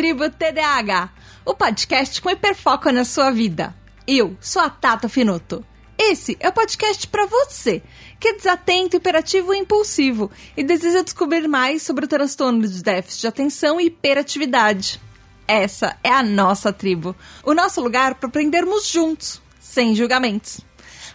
[0.00, 1.10] tribo TDAH,
[1.44, 3.76] o podcast com hiperfoco na sua vida.
[4.06, 5.62] Eu sou a Tata Finoto.
[5.98, 7.82] Esse é o podcast para você,
[8.18, 13.20] que é desatento, hiperativo e impulsivo e deseja descobrir mais sobre o transtorno de déficit
[13.20, 14.98] de atenção e hiperatividade.
[15.46, 20.62] Essa é a nossa tribo, o nosso lugar para aprendermos juntos, sem julgamentos.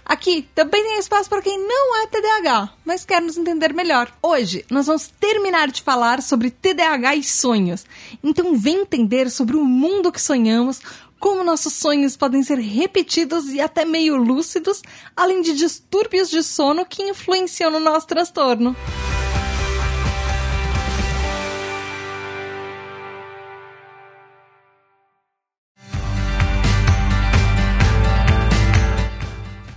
[0.06, 4.12] Aqui também tem espaço para quem não é TDAH, mas quer nos entender melhor.
[4.22, 7.84] Hoje nós vamos terminar de falar sobre TDAH e sonhos.
[8.24, 10.80] Então vem entender sobre o mundo que sonhamos,
[11.20, 14.84] como nossos sonhos podem ser repetidos e até meio lúcidos,
[15.18, 18.76] além de distúrbios de sono que influenciam no nosso transtorno.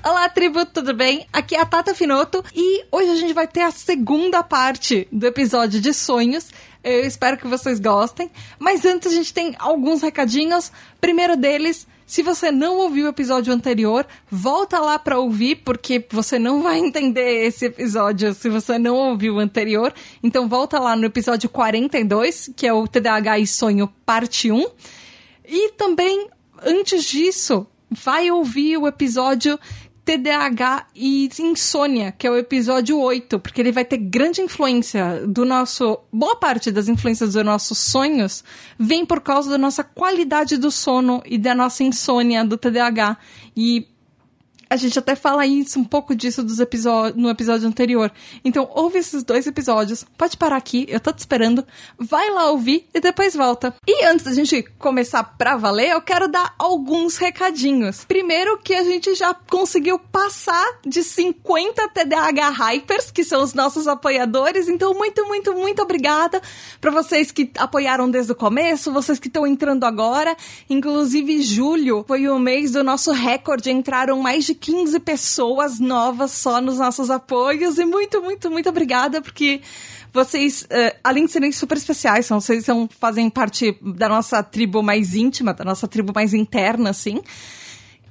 [0.09, 1.27] Olá, tribo, tudo bem?
[1.31, 5.27] Aqui é a Tata Finoto e hoje a gente vai ter a segunda parte do
[5.27, 6.49] episódio de sonhos.
[6.83, 8.31] Eu espero que vocês gostem.
[8.59, 10.73] Mas antes a gente tem alguns recadinhos.
[10.99, 16.39] Primeiro deles, se você não ouviu o episódio anterior, volta lá para ouvir, porque você
[16.39, 19.93] não vai entender esse episódio se você não ouviu o anterior.
[20.23, 24.67] Então volta lá no episódio 42, que é o TDAH e Sonho parte 1.
[25.47, 26.31] E também,
[26.65, 29.59] antes disso, vai ouvir o episódio
[30.09, 35.45] TDAH e insônia, que é o episódio 8, porque ele vai ter grande influência do
[35.45, 35.99] nosso.
[36.11, 38.43] Boa parte das influências dos nossos sonhos
[38.79, 43.19] vem por causa da nossa qualidade do sono e da nossa insônia do TDAH.
[43.55, 43.87] E
[44.71, 48.13] a gente até fala isso, um pouco disso dos episódios, no episódio anterior.
[48.45, 50.05] Então, ouve esses dois episódios.
[50.17, 51.67] Pode parar aqui, eu tô te esperando.
[51.99, 53.75] Vai lá ouvir e depois volta.
[53.87, 58.05] E antes da gente começar pra valer, eu quero dar alguns recadinhos.
[58.05, 63.89] Primeiro, que a gente já conseguiu passar de 50 TDAH Hypers, que são os nossos
[63.89, 64.69] apoiadores.
[64.69, 66.43] Então, muito, muito, muito obrigada
[66.81, 70.37] para vocês que apoiaram desde o começo, vocês que estão entrando agora.
[70.69, 73.71] Inclusive, julho foi o mês do nosso recorde.
[73.71, 77.79] Entraram mais de 15 pessoas novas só nos nossos apoios.
[77.79, 79.61] E muito, muito, muito obrigada, porque
[80.13, 84.83] vocês, uh, além de serem super especiais, são, vocês são, fazem parte da nossa tribo
[84.83, 87.23] mais íntima, da nossa tribo mais interna, assim.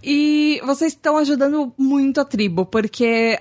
[0.03, 3.39] E vocês estão ajudando muito a tribo, porque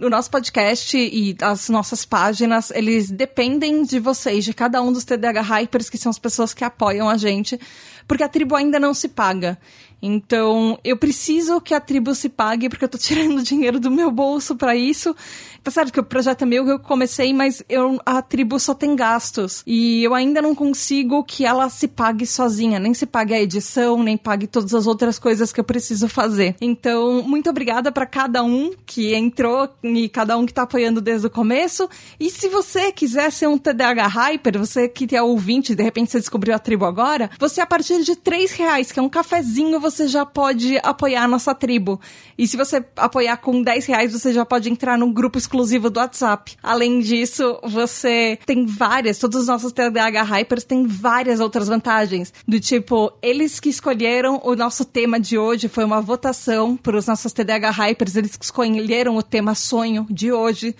[0.00, 5.04] o nosso podcast e as nossas páginas, eles dependem de vocês, de cada um dos
[5.04, 7.60] TDH Hypers, que são as pessoas que apoiam a gente,
[8.06, 9.58] porque a tribo ainda não se paga.
[10.00, 14.10] Então, eu preciso que a tribo se pague, porque eu tô tirando dinheiro do meu
[14.10, 15.14] bolso para isso.
[15.62, 18.74] Tá certo que o projeto é meu que eu comecei, mas eu, a tribo só
[18.74, 19.62] tem gastos.
[19.66, 22.78] E eu ainda não consigo que ela se pague sozinha.
[22.78, 26.56] Nem se pague a edição, nem pague todas as outras coisas que eu preciso fazer.
[26.60, 31.26] Então, muito obrigada para cada um que entrou e cada um que tá apoiando desde
[31.26, 31.88] o começo.
[32.18, 36.18] E se você quiser ser um TDAH Hyper, você que é ouvinte, de repente você
[36.18, 39.87] descobriu a tribo agora, você a partir de 3 reais, que é um cafezinho, você
[39.90, 42.00] já pode apoiar a nossa tribo.
[42.36, 45.98] E se você apoiar com 10 reais, você já pode entrar num grupo exclusivo do
[45.98, 46.56] WhatsApp.
[46.62, 52.32] Além disso, você tem várias, todos os nossos TDAH Hypers têm várias outras vantagens.
[52.46, 57.06] Do tipo, eles que escolheram o nosso tema de hoje, foi uma votação para os
[57.06, 60.74] nossos TDAH Hypers, eles que escolheram o tema sonho de hoje.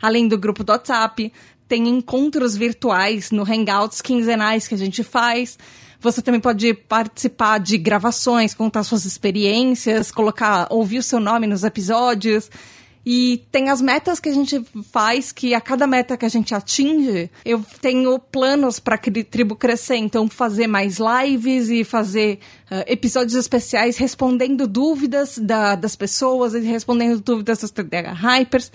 [0.00, 1.32] Além do grupo do WhatsApp,
[1.70, 5.56] tem encontros virtuais no Hangouts quinzenais que a gente faz.
[6.00, 11.62] Você também pode participar de gravações, contar suas experiências, colocar, ouvir o seu nome nos
[11.62, 12.50] episódios.
[13.04, 14.62] E tem as metas que a gente
[14.92, 19.56] faz, que a cada meta que a gente atinge, eu tenho planos para a tribo
[19.56, 19.96] crescer.
[19.96, 22.38] Então, fazer mais lives e fazer
[22.70, 28.70] uh, episódios especiais respondendo dúvidas da, das pessoas e respondendo dúvidas dos TDH Hypers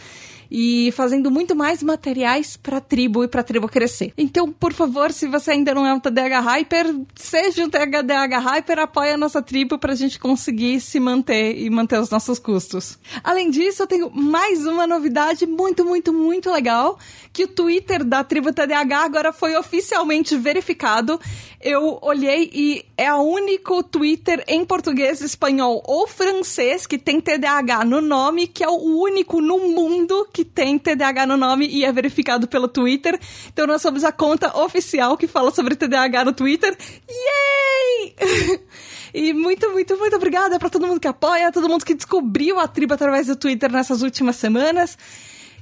[0.50, 4.14] e fazendo muito mais materiais para a tribo e para a tribo crescer.
[4.18, 8.80] Então, por favor, se você ainda não é um TDH Hyper, seja um TDH Hyper,
[8.80, 12.98] apoie a nossa tribo para a gente conseguir se manter e manter os nossos custos.
[13.24, 16.98] Além disso, eu tenho mais uma novidade muito, muito, muito legal,
[17.32, 21.20] que o Twitter da tribo TDH agora foi oficialmente verificado.
[21.62, 27.84] Eu olhei e é o único Twitter em português, espanhol ou francês que tem TDAH
[27.84, 31.92] no nome, que é o único no mundo que tem TDAH no nome e é
[31.92, 33.20] verificado pelo Twitter.
[33.48, 36.78] Então nós somos a conta oficial que fala sobre TDAH no Twitter.
[37.10, 38.16] Yay!
[39.18, 42.68] E muito, muito, muito obrigada para todo mundo que apoia, todo mundo que descobriu a
[42.68, 44.98] tribo através do Twitter nessas últimas semanas.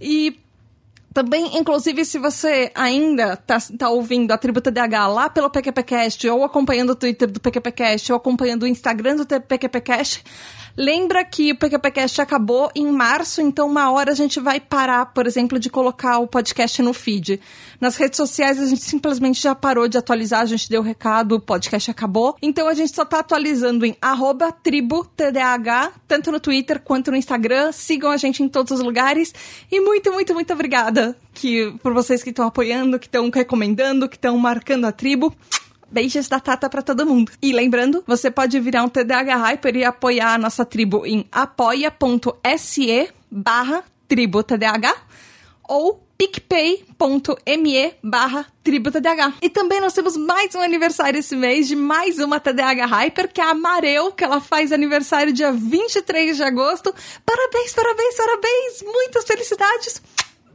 [0.01, 0.35] E
[1.13, 6.43] Também, inclusive, se você ainda tá, tá ouvindo a Tribo TDAH lá pelo PQPcast, ou
[6.43, 10.23] acompanhando o Twitter do PQPcast, ou acompanhando o Instagram do PQPcast,
[10.75, 15.27] Lembra que o PQPcast acabou em março, então uma hora a gente vai parar, por
[15.27, 17.39] exemplo, de colocar o podcast no feed.
[17.79, 21.35] Nas redes sociais a gente simplesmente já parou de atualizar, a gente deu o recado,
[21.35, 22.35] o podcast acabou.
[22.41, 24.51] Então a gente só tá atualizando em arroba
[26.07, 27.71] tanto no Twitter quanto no Instagram.
[27.71, 29.31] Sigam a gente em todos os lugares.
[29.71, 31.02] E muito, muito, muito obrigada
[31.33, 35.33] que, por vocês que estão apoiando, que estão recomendando, que estão marcando a tribo.
[35.91, 37.31] Beijos da Tata para todo mundo.
[37.41, 43.09] E lembrando, você pode virar um TDAH Hyper e apoiar a nossa tribo em apoia.se
[43.29, 44.43] barra tribo
[45.67, 49.33] ou picpay.me barra TDAH.
[49.41, 53.41] E também nós temos mais um aniversário esse mês de mais uma TDAH Hyper, que
[53.41, 56.93] é a Mareu, que ela faz aniversário dia 23 de agosto.
[57.25, 58.83] Parabéns, parabéns, parabéns!
[58.83, 60.01] Muitas felicidades!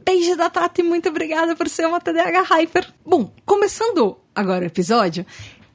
[0.09, 2.91] Beijo da Tata e muito obrigada por ser uma TDAH Hyper.
[3.05, 5.23] Bom, começando agora o episódio,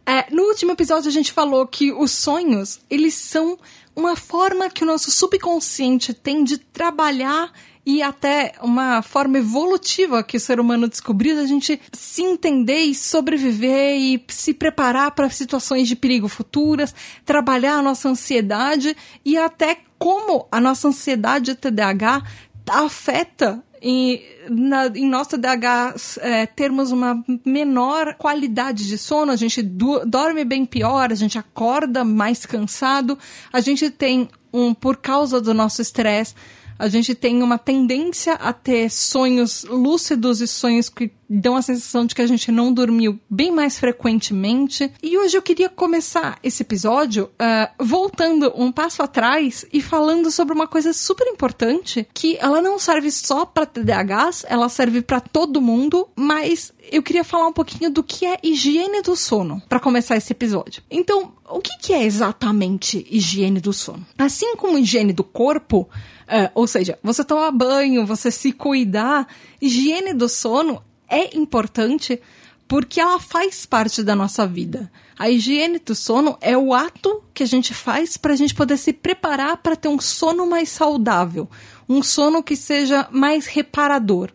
[0.04, 3.56] é, no último episódio a gente falou que os sonhos, eles são
[3.94, 7.52] uma forma que o nosso subconsciente tem de trabalhar
[7.86, 12.92] e até uma forma evolutiva que o ser humano descobriu da gente se entender e
[12.92, 16.92] sobreviver e se preparar para situações de perigo futuras,
[17.25, 22.25] trabalhar a nossa ansiedade e até como a nossa ansiedade TDAH
[22.69, 29.60] afeta em, na, em nosso DH é, termos uma menor qualidade de sono, a gente
[29.60, 33.19] do, dorme bem pior, a gente acorda mais cansado,
[33.52, 36.34] a gente tem um, por causa do nosso estresse,
[36.78, 42.06] a gente tem uma tendência a ter sonhos lúcidos e sonhos que dão a sensação
[42.06, 44.91] de que a gente não dormiu bem mais frequentemente.
[45.03, 50.55] E hoje eu queria começar esse episódio uh, voltando um passo atrás e falando sobre
[50.55, 55.61] uma coisa super importante que ela não serve só para TDAHs, ela serve para todo
[55.61, 60.17] mundo, mas eu queria falar um pouquinho do que é higiene do sono para começar
[60.17, 60.82] esse episódio.
[60.91, 64.05] Então, o que, que é exatamente higiene do sono?
[64.19, 65.88] Assim como higiene do corpo,
[66.23, 69.26] uh, ou seja, você tomar banho, você se cuidar,
[69.61, 70.82] higiene do sono
[71.19, 72.20] é importante
[72.66, 74.90] porque ela faz parte da nossa vida.
[75.19, 78.76] A higiene do sono é o ato que a gente faz para a gente poder
[78.76, 81.49] se preparar para ter um sono mais saudável,
[81.88, 84.31] um sono que seja mais reparador.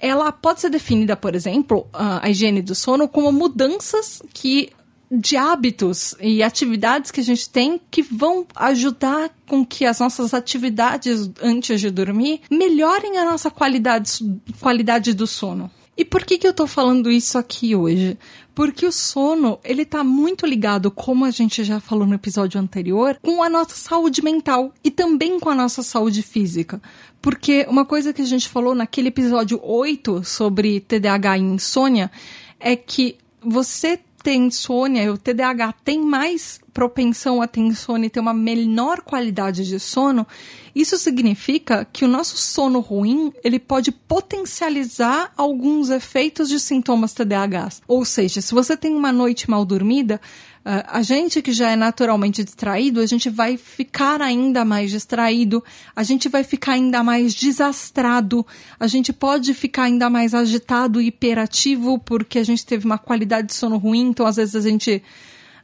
[0.00, 4.70] Ela pode ser definida, por exemplo, a higiene do sono como mudanças que
[5.08, 10.32] de hábitos e atividades que a gente tem que vão ajudar com que as nossas
[10.32, 14.18] atividades antes de dormir melhorem a nossa qualidade,
[14.58, 15.70] qualidade do sono.
[15.96, 18.18] E por que, que eu tô falando isso aqui hoje?
[18.54, 23.18] Porque o sono, ele tá muito ligado, como a gente já falou no episódio anterior,
[23.22, 26.80] com a nossa saúde mental e também com a nossa saúde física.
[27.20, 32.10] Porque uma coisa que a gente falou naquele episódio 8 sobre TDAH e insônia
[32.58, 38.20] é que você tem insônia, o TDAH tem mais propensão a ter insônia e ter
[38.20, 40.26] uma menor qualidade de sono,
[40.74, 47.82] isso significa que o nosso sono ruim, ele pode potencializar alguns efeitos de sintomas TDAHs.
[47.86, 50.20] Ou seja, se você tem uma noite mal dormida,
[50.64, 55.62] Uh, a gente que já é naturalmente distraído, a gente vai ficar ainda mais distraído,
[55.94, 58.46] a gente vai ficar ainda mais desastrado,
[58.78, 63.48] a gente pode ficar ainda mais agitado e hiperativo porque a gente teve uma qualidade
[63.48, 65.02] de sono ruim, então às vezes a gente.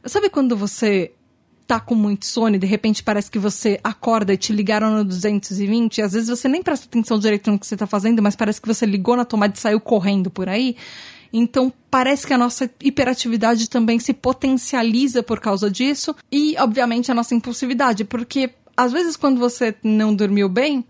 [0.05, 1.11] Sabe quando você
[1.67, 5.05] tá com muito sono e de repente parece que você acorda e te ligaram no
[5.05, 8.35] 220 e às vezes você nem presta atenção direito no que você tá fazendo, mas
[8.35, 10.75] parece que você ligou na tomada e saiu correndo por aí?
[11.31, 17.13] Então, parece que a nossa hiperatividade também se potencializa por causa disso e, obviamente, a
[17.13, 20.83] nossa impulsividade, porque às vezes quando você não dormiu bem,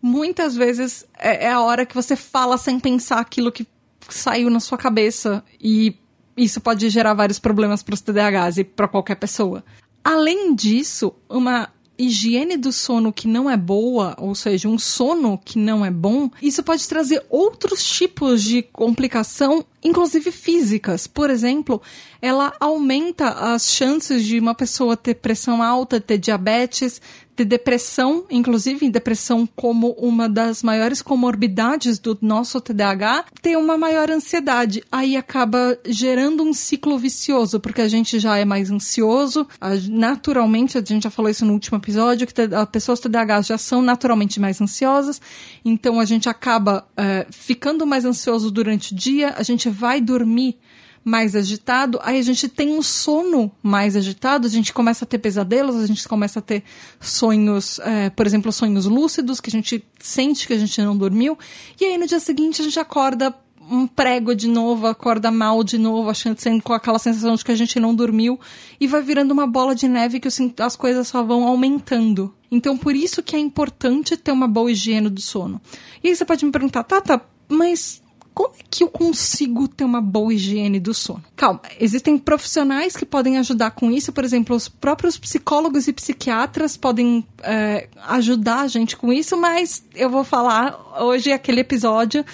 [0.00, 3.66] muitas vezes é, é a hora que você fala sem pensar aquilo que
[4.08, 5.96] saiu na sua cabeça e
[6.44, 9.64] isso pode gerar vários problemas para os TDAHs e para qualquer pessoa.
[10.02, 11.68] Além disso, uma
[12.00, 16.30] higiene do sono que não é boa, ou seja, um sono que não é bom,
[16.40, 21.06] isso pode trazer outros tipos de complicação, inclusive físicas.
[21.06, 21.80] Por exemplo,
[22.20, 27.00] ela aumenta as chances de uma pessoa ter pressão alta, ter diabetes,
[27.40, 34.10] ter depressão, inclusive depressão como uma das maiores comorbidades do nosso TDAH, ter uma maior
[34.10, 34.82] ansiedade.
[34.92, 39.46] Aí acaba gerando um ciclo vicioso, porque a gente já é mais ansioso,
[39.88, 43.80] naturalmente, a gente já falou isso no último episódio, que as pessoas TDAH já são
[43.80, 45.20] naturalmente mais ansiosas,
[45.64, 50.58] então a gente acaba é, ficando mais ansioso durante o dia, a gente vai dormir
[51.02, 55.18] mais agitado, aí a gente tem um sono mais agitado, a gente começa a ter
[55.18, 56.62] pesadelos, a gente começa a ter
[57.00, 61.38] sonhos, é, por exemplo, sonhos lúcidos, que a gente sente que a gente não dormiu,
[61.80, 63.34] e aí no dia seguinte a gente acorda
[63.70, 67.52] um prego de novo, acorda mal de novo, achando sendo com aquela sensação de que
[67.52, 68.38] a gente não dormiu
[68.80, 72.34] e vai virando uma bola de neve que as coisas só vão aumentando.
[72.50, 75.60] Então, por isso que é importante ter uma boa higiene do sono.
[76.02, 78.02] E aí você pode me perguntar, Tata, mas
[78.40, 81.22] como é que eu consigo ter uma boa higiene do sono?
[81.36, 86.74] Calma, existem profissionais que podem ajudar com isso, por exemplo, os próprios psicólogos e psiquiatras
[86.74, 92.24] podem é, ajudar a gente com isso, mas eu vou falar hoje aquele episódio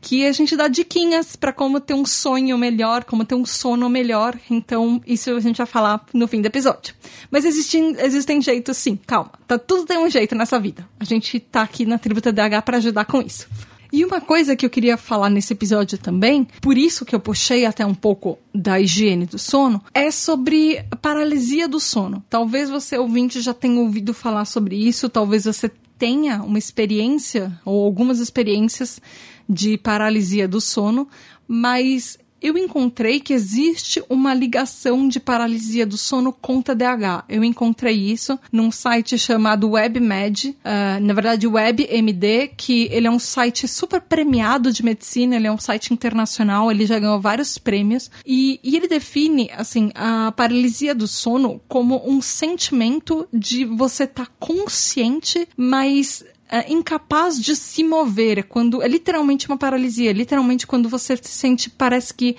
[0.00, 3.88] que a gente dá diquinhas para como ter um sonho melhor, como ter um sono
[3.88, 4.36] melhor.
[4.50, 6.92] Então, isso a gente vai falar no fim do episódio.
[7.30, 8.98] Mas existem, existem jeitos, sim.
[9.06, 9.30] Calma.
[9.46, 10.88] Tá, tudo tem um jeito nessa vida.
[10.98, 13.46] A gente tá aqui na Tributa DH para ajudar com isso.
[13.92, 17.66] E uma coisa que eu queria falar nesse episódio também, por isso que eu puxei
[17.66, 22.24] até um pouco da higiene do sono, é sobre paralisia do sono.
[22.30, 27.84] Talvez você ouvinte já tenha ouvido falar sobre isso, talvez você tenha uma experiência ou
[27.84, 29.00] algumas experiências
[29.46, 31.06] de paralisia do sono,
[31.46, 37.24] mas eu encontrei que existe uma ligação de paralisia do sono com TDAH.
[37.28, 43.18] Eu encontrei isso num site chamado WebMed, uh, na verdade WebMD, que ele é um
[43.18, 48.10] site super premiado de medicina, ele é um site internacional, ele já ganhou vários prêmios
[48.26, 54.26] e, e ele define assim a paralisia do sono como um sentimento de você estar
[54.26, 58.38] tá consciente, mas é, incapaz de se mover.
[58.38, 62.36] É quando é literalmente uma paralisia, literalmente quando você se sente parece que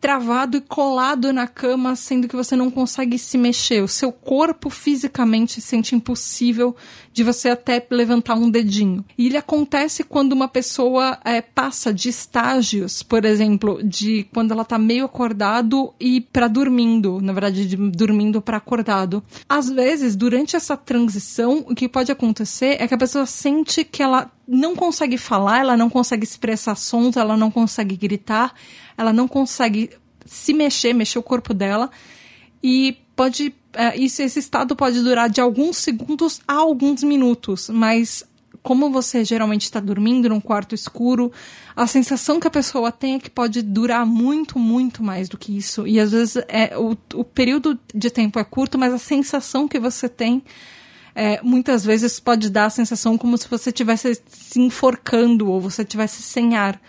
[0.00, 3.82] travado e colado na cama, sendo que você não consegue se mexer.
[3.82, 6.74] O seu corpo fisicamente se sente impossível
[7.12, 9.04] de você até levantar um dedinho.
[9.18, 14.64] E ele acontece quando uma pessoa é, passa de estágios, por exemplo, de quando ela
[14.64, 19.22] tá meio acordado e para dormindo, na verdade, de dormindo para acordado.
[19.48, 24.02] Às vezes, durante essa transição, o que pode acontecer é que a pessoa sente que
[24.02, 28.52] ela não consegue falar, ela não consegue expressar sons, ela não consegue gritar,
[28.98, 29.90] ela não consegue
[30.26, 31.88] se mexer, mexer o corpo dela
[32.60, 38.24] e pode é, isso, esse estado pode durar de alguns segundos a alguns minutos, mas
[38.60, 41.32] como você geralmente está dormindo num quarto escuro,
[41.74, 45.56] a sensação que a pessoa tem é que pode durar muito, muito mais do que
[45.56, 45.86] isso.
[45.86, 49.78] E às vezes é, o, o período de tempo é curto, mas a sensação que
[49.78, 50.42] você tem
[51.14, 55.82] é, muitas vezes pode dar a sensação como se você estivesse se enforcando ou você
[55.82, 56.80] estivesse sem ar.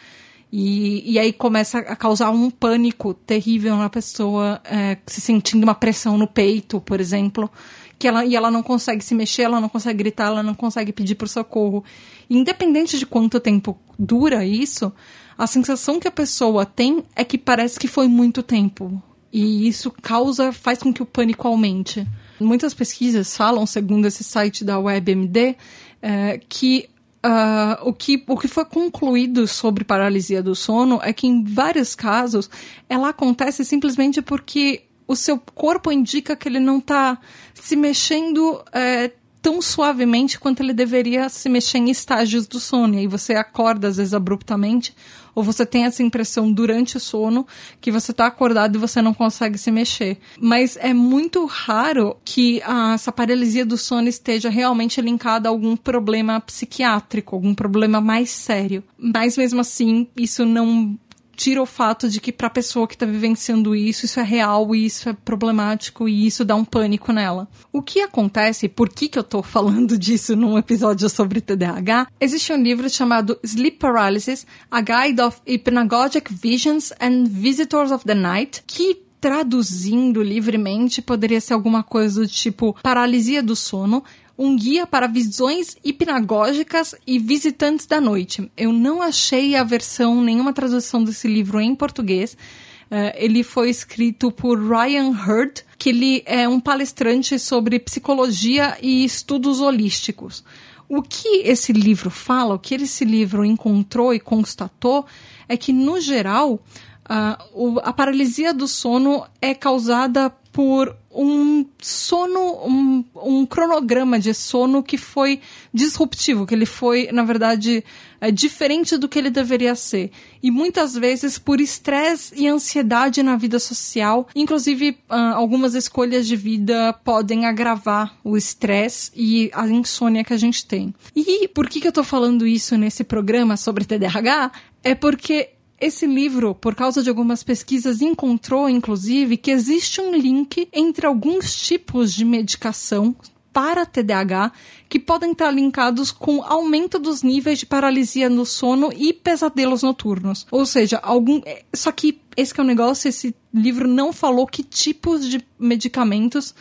[0.51, 5.73] E, e aí começa a causar um pânico terrível na pessoa, é, se sentindo uma
[5.73, 7.49] pressão no peito, por exemplo,
[7.97, 10.91] que ela, e ela não consegue se mexer, ela não consegue gritar, ela não consegue
[10.91, 11.85] pedir por socorro.
[12.29, 14.91] Independente de quanto tempo dura isso,
[15.37, 19.01] a sensação que a pessoa tem é que parece que foi muito tempo.
[19.31, 22.05] E isso causa, faz com que o pânico aumente.
[22.41, 25.55] Muitas pesquisas falam, segundo esse site da WebMD,
[26.01, 26.89] é, que
[27.23, 31.93] Uh, o, que, o que foi concluído sobre paralisia do sono é que, em vários
[31.93, 32.49] casos,
[32.89, 37.19] ela acontece simplesmente porque o seu corpo indica que ele não está
[37.53, 42.95] se mexendo é, tão suavemente quanto ele deveria se mexer em estágios do sono.
[42.95, 44.95] E aí você acorda, às vezes, abruptamente,
[45.33, 47.45] ou você tem essa impressão durante o sono
[47.79, 50.17] que você está acordado e você não consegue se mexer.
[50.39, 55.75] Mas é muito raro que a, essa paralisia do sono esteja realmente linkada a algum
[55.75, 58.83] problema psiquiátrico, algum problema mais sério.
[58.97, 60.97] Mas mesmo assim, isso não
[61.41, 64.75] tira o fato de que para a pessoa que está vivenciando isso, isso é real
[64.75, 67.47] e isso é problemático e isso dá um pânico nela.
[67.73, 72.09] O que acontece, por que, que eu estou falando disso num episódio sobre TDAH?
[72.19, 78.13] Existe um livro chamado Sleep Paralysis: A Guide of Hypnagogic Visions and Visitors of the
[78.13, 84.03] Night, que traduzindo livremente poderia ser alguma coisa do tipo paralisia do sono,
[84.37, 88.51] um guia para visões hipnagógicas e visitantes da noite.
[88.57, 92.33] Eu não achei a versão, nenhuma tradução desse livro em português.
[92.33, 99.05] Uh, ele foi escrito por Ryan Hurd, que ele é um palestrante sobre psicologia e
[99.05, 100.43] estudos holísticos.
[100.89, 105.05] O que esse livro fala, o que esse livro encontrou e constatou,
[105.47, 112.39] é que, no geral, uh, o, a paralisia do sono é causada por um sono,
[112.65, 115.41] um, um, cronograma de sono que foi
[115.73, 117.83] disruptivo, que ele foi, na verdade,
[118.19, 120.11] é, diferente do que ele deveria ser.
[120.41, 126.35] E muitas vezes por estresse e ansiedade na vida social, inclusive uh, algumas escolhas de
[126.35, 130.93] vida podem agravar o estresse e a insônia que a gente tem.
[131.15, 134.51] E por que, que eu tô falando isso nesse programa sobre TDAH?
[134.83, 135.49] É porque
[135.81, 141.59] Esse livro, por causa de algumas pesquisas, encontrou, inclusive, que existe um link entre alguns
[141.59, 143.15] tipos de medicação
[143.51, 144.51] para TDAH
[144.87, 150.45] que podem estar linkados com aumento dos níveis de paralisia no sono e pesadelos noturnos.
[150.51, 151.41] Ou seja, algum.
[151.45, 155.43] É, só que esse que é o negócio, esse livro não falou que tipos de
[155.59, 156.53] medicamentos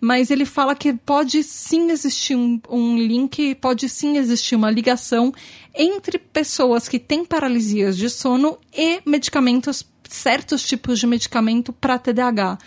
[0.00, 5.32] mas ele fala que pode sim existir um, um, link, pode sim existir uma ligação
[5.74, 12.58] entre pessoas que têm paralisias de sono e medicamentos, certos tipos de medicamento para TDAH.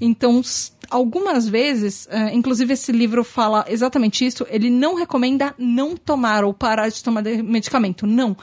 [0.00, 0.40] Então,
[0.88, 6.54] algumas vezes, uh, inclusive esse livro fala exatamente isso, ele não recomenda não tomar ou
[6.54, 8.06] parar de tomar medicamento.
[8.06, 8.34] Não.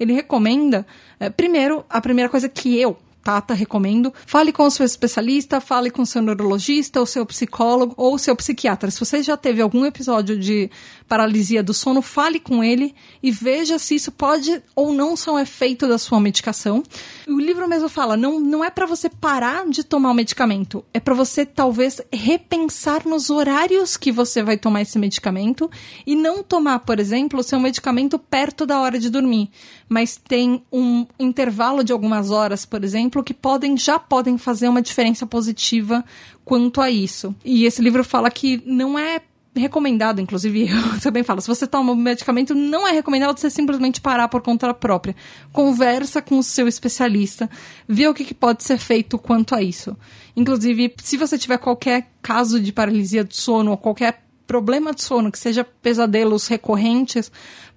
[0.00, 0.86] Ele recomenda,
[1.20, 4.12] uh, primeiro, a primeira coisa que eu Tata, recomendo.
[4.26, 8.34] Fale com o seu especialista, fale com o seu neurologista, o seu psicólogo ou seu
[8.34, 8.90] psiquiatra.
[8.90, 10.70] Se você já teve algum episódio de
[11.12, 15.38] paralisia do sono, fale com ele e veja se isso pode ou não ser um
[15.38, 16.82] efeito da sua medicação.
[17.28, 20.98] O livro mesmo fala, não, não é para você parar de tomar o medicamento, é
[20.98, 25.70] para você talvez repensar nos horários que você vai tomar esse medicamento
[26.06, 29.50] e não tomar, por exemplo, o seu medicamento perto da hora de dormir,
[29.90, 34.80] mas tem um intervalo de algumas horas, por exemplo, que podem já podem fazer uma
[34.80, 36.02] diferença positiva
[36.42, 37.34] quanto a isso.
[37.44, 39.20] E esse livro fala que não é
[39.54, 44.00] recomendado, inclusive eu também falo, se você toma um medicamento, não é recomendado você simplesmente
[44.00, 45.14] parar por conta própria.
[45.52, 47.50] Conversa com o seu especialista,
[47.86, 49.96] vê o que, que pode ser feito quanto a isso.
[50.36, 55.30] Inclusive, se você tiver qualquer caso de paralisia do sono ou qualquer problema de sono,
[55.30, 57.30] que seja pesadelos recorrentes,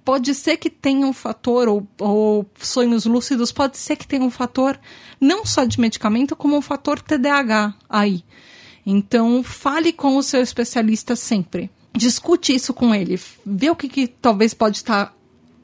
[0.04, 4.30] pode ser que tenha um fator, ou, ou, sonhos lúcidos, pode ser que tenha um
[4.30, 4.80] fator
[5.20, 8.24] não só de medicamento, como um fator TDAH aí.
[8.86, 11.70] Então, fale com o seu especialista sempre.
[11.94, 13.20] Discute isso com ele.
[13.46, 15.16] Vê o que, que talvez pode estar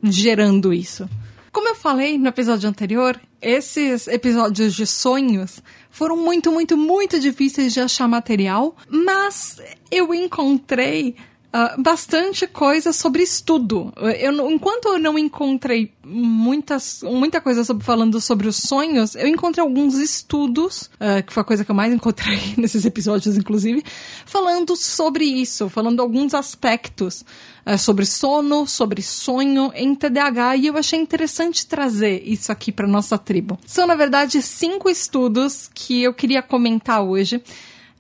[0.04, 1.08] gerando isso.
[1.52, 7.74] Como eu falei no episódio anterior, esses episódios de sonhos foram muito, muito, muito difíceis
[7.74, 9.60] de achar material, mas
[9.92, 11.16] eu encontrei
[11.54, 13.92] Uh, bastante coisa sobre estudo.
[14.18, 19.62] Eu, enquanto eu não encontrei muitas, muita coisa sobre, falando sobre os sonhos, eu encontrei
[19.62, 23.84] alguns estudos, uh, que foi a coisa que eu mais encontrei nesses episódios, inclusive,
[24.26, 27.26] falando sobre isso, falando alguns aspectos
[27.66, 32.88] uh, sobre sono, sobre sonho em TDAH, e eu achei interessante trazer isso aqui para
[32.88, 33.60] nossa tribo.
[33.66, 37.44] São, na verdade, cinco estudos que eu queria comentar hoje.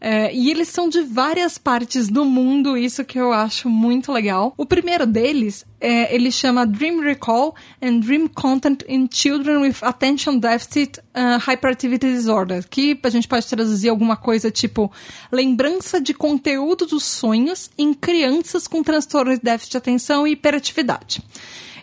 [0.03, 4.51] É, e eles são de várias partes do mundo, isso que eu acho muito legal.
[4.57, 10.39] O primeiro deles, é, ele chama Dream Recall and Dream Content in Children with Attention
[10.39, 14.91] Deficit uh, Hyperactivity Disorder, que a gente pode traduzir alguma coisa tipo
[15.31, 21.21] lembrança de conteúdo dos sonhos em crianças com transtornos de déficit de atenção e hiperatividade.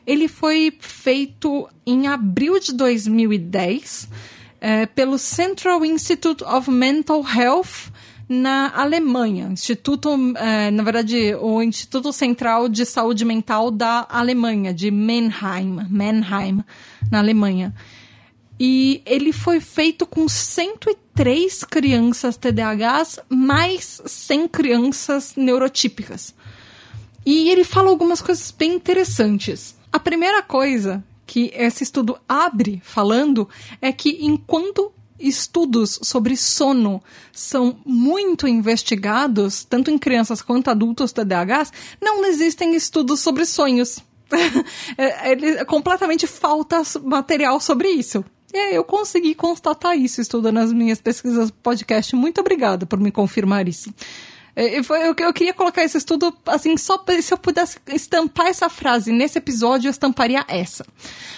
[0.05, 4.09] Ele foi feito em abril de 2010
[4.61, 7.97] é, pelo Central Institute of Mental Health
[8.29, 9.49] na Alemanha.
[9.51, 16.63] Instituto, é, na verdade, o Instituto Central de Saúde Mental da Alemanha, de Mannheim, Mannheim,
[17.11, 17.75] na Alemanha.
[18.61, 26.35] E ele foi feito com 103 crianças TDAHs, mais 100 crianças neurotípicas.
[27.25, 29.77] E ele fala algumas coisas bem interessantes.
[29.93, 33.49] A primeira coisa que esse estudo abre falando
[33.81, 37.03] é que enquanto estudos sobre sono
[37.33, 43.99] são muito investigados, tanto em crianças quanto adultos TDAHs, não existem estudos sobre sonhos.
[44.99, 48.25] É, ele, completamente falta material sobre isso.
[48.53, 52.15] E eu consegui constatar isso estudando as minhas pesquisas podcast.
[52.17, 53.93] Muito obrigada por me confirmar isso.
[54.59, 58.69] É, eu, eu, eu, queria colocar esse estudo, assim, só se eu pudesse estampar essa
[58.69, 60.85] frase nesse episódio, eu estamparia essa.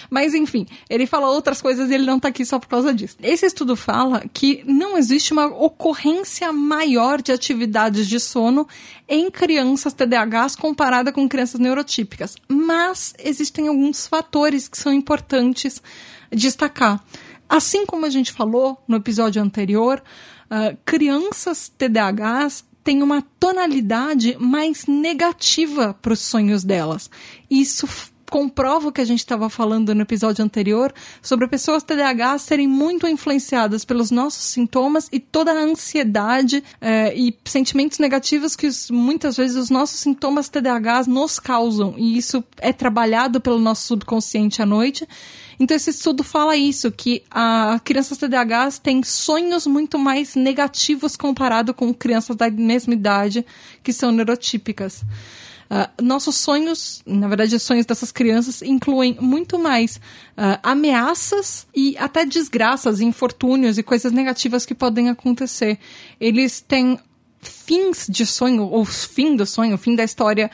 [0.09, 3.17] Mas, enfim, ele fala outras coisas e ele não tá aqui só por causa disso.
[3.21, 8.67] Esse estudo fala que não existe uma ocorrência maior de atividades de sono
[9.07, 12.35] em crianças TDAHs comparada com crianças neurotípicas.
[12.47, 15.79] Mas existem alguns fatores que são importantes
[16.31, 17.05] destacar.
[17.47, 20.01] Assim como a gente falou no episódio anterior,
[20.49, 27.09] uh, crianças TDAHs tem uma tonalidade mais negativa para os sonhos delas.
[27.49, 27.87] Isso
[28.31, 33.05] comprova o que a gente estava falando no episódio anterior sobre pessoas TDAH serem muito
[33.05, 39.35] influenciadas pelos nossos sintomas e toda a ansiedade eh, e sentimentos negativos que os, muitas
[39.35, 41.93] vezes os nossos sintomas TDAH nos causam.
[41.97, 45.05] E isso é trabalhado pelo nosso subconsciente à noite.
[45.61, 51.71] Então esse estudo fala isso, que a crianças TDAH têm sonhos muito mais negativos comparado
[51.71, 53.45] com crianças da mesma idade
[53.83, 55.03] que são neurotípicas.
[55.69, 61.95] Uh, nossos sonhos, na verdade, os sonhos dessas crianças incluem muito mais uh, ameaças e
[61.95, 65.77] até desgraças, infortúnios e coisas negativas que podem acontecer.
[66.19, 66.97] Eles têm
[67.39, 70.49] fins de sonho, ou fim do sonho, fim da história,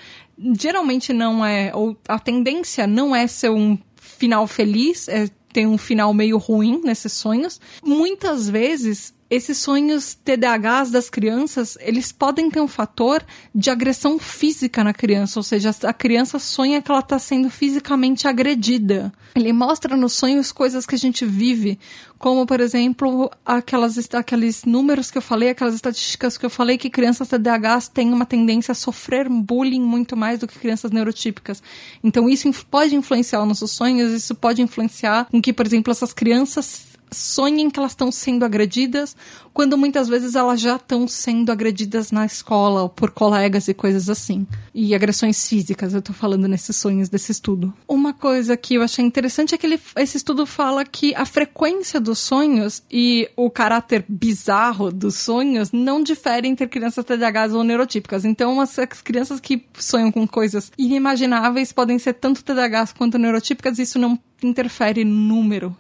[0.60, 5.78] geralmente não é, ou a tendência não é ser um final feliz, é ter um
[5.78, 7.60] final meio ruim nesses sonhos.
[7.84, 14.84] Muitas vezes esses sonhos TDAHs das crianças, eles podem ter um fator de agressão física
[14.84, 19.12] na criança, ou seja, a criança sonha que ela está sendo fisicamente agredida.
[19.36, 21.78] Ele mostra nos sonhos coisas que a gente vive,
[22.18, 26.90] como, por exemplo, aquelas, aqueles números que eu falei, aquelas estatísticas que eu falei, que
[26.90, 31.62] crianças TDAHs têm uma tendência a sofrer bullying muito mais do que crianças neurotípicas.
[32.02, 36.14] Então, isso pode influenciar os nossos sonhos, isso pode influenciar com que, por exemplo, essas
[36.14, 39.16] crianças sonhem que elas estão sendo agredidas,
[39.54, 44.10] quando muitas vezes elas já estão sendo agredidas na escola ou por colegas e coisas
[44.10, 44.46] assim.
[44.74, 47.74] E agressões físicas, eu tô falando nesses sonhos desse estudo.
[47.88, 52.00] Uma coisa que eu achei interessante é que ele, esse estudo fala que a frequência
[52.00, 58.26] dos sonhos e o caráter bizarro dos sonhos não diferem entre crianças TDAHs ou neurotípicas.
[58.26, 63.80] Então, as, as crianças que sonham com coisas inimagináveis podem ser tanto TDAHs quanto neurotípicas,
[63.80, 65.76] e isso não interfere no número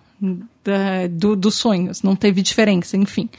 [0.64, 3.30] da, do, dos sonhos, não teve diferença, enfim.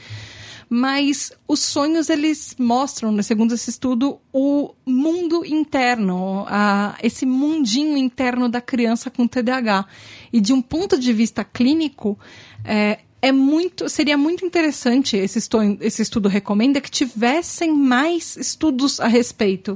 [0.69, 8.47] Mas os sonhos, eles mostram, segundo esse estudo, o mundo interno, a, esse mundinho interno
[8.47, 9.87] da criança com TDAH.
[10.31, 12.19] E de um ponto de vista clínico,
[12.63, 18.99] é, é muito, seria muito interessante, esse, estudo, esse estudo recomenda, que tivessem mais estudos
[18.99, 19.75] a respeito.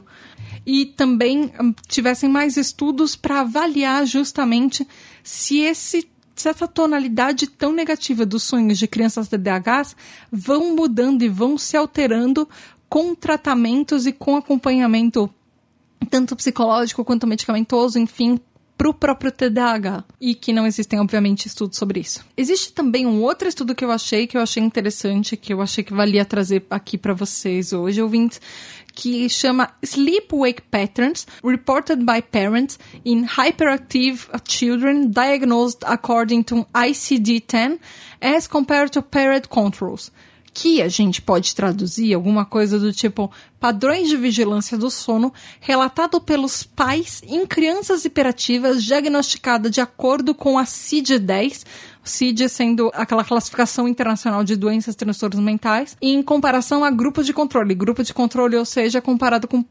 [0.64, 4.88] E também hum, tivessem mais estudos para avaliar justamente
[5.24, 9.96] se esse se essa tonalidade tão negativa dos sonhos de crianças TDAHs
[10.32, 12.48] vão mudando e vão se alterando
[12.90, 15.30] com tratamentos e com acompanhamento
[16.10, 18.40] tanto psicológico quanto medicamentoso, enfim,
[18.78, 22.26] para o próprio TDAH e que não existem, obviamente, estudos sobre isso.
[22.36, 25.84] Existe também um outro estudo que eu achei que eu achei interessante, que eu achei
[25.84, 28.42] que valia trazer aqui para vocês hoje, ouvintes,
[28.94, 37.80] que chama Sleep-Wake Patterns Reported by Parents in Hyperactive Children Diagnosed According to ICD-10
[38.22, 40.12] as Compared to Parent Controls.
[40.54, 46.22] Que a gente pode traduzir alguma coisa do tipo padrões de vigilância do sono relatado
[46.22, 51.66] pelos pais em crianças hiperativas diagnosticadas de acordo com a CID-10,
[52.04, 57.34] CID sendo aquela classificação internacional de doenças e transtornos mentais, em comparação a grupo de
[57.34, 57.74] controle.
[57.74, 59.64] Grupo de controle, ou seja, comparado com,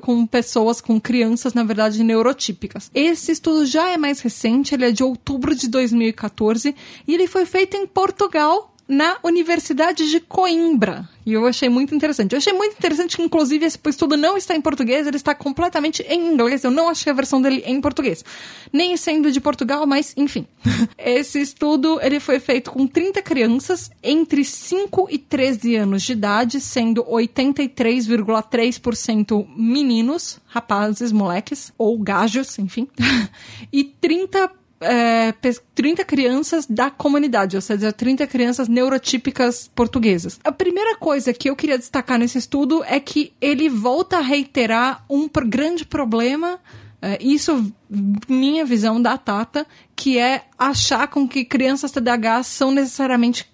[0.00, 2.90] com pessoas, com crianças, na verdade, neurotípicas.
[2.94, 6.74] Esse estudo já é mais recente, ele é de outubro de 2014
[7.06, 11.06] e ele foi feito em Portugal na Universidade de Coimbra.
[11.26, 12.32] E eu achei muito interessante.
[12.32, 16.02] Eu achei muito interessante que, inclusive, esse estudo não está em português, ele está completamente
[16.08, 16.64] em inglês.
[16.64, 18.24] Eu não achei a versão dele em português.
[18.72, 20.46] Nem sendo de Portugal, mas enfim.
[20.96, 26.58] esse estudo ele foi feito com 30 crianças entre 5 e 13 anos de idade,
[26.58, 32.88] sendo 83,3% meninos, rapazes, moleques, ou gajos, enfim.
[33.70, 35.32] e 30 é,
[35.74, 40.38] 30 crianças da comunidade, ou seja, 30 crianças neurotípicas portuguesas.
[40.44, 45.04] A primeira coisa que eu queria destacar nesse estudo é que ele volta a reiterar
[45.08, 46.60] um grande problema
[47.00, 47.72] é, isso,
[48.28, 53.48] minha visão da Tata, que é achar com que crianças TDAH são necessariamente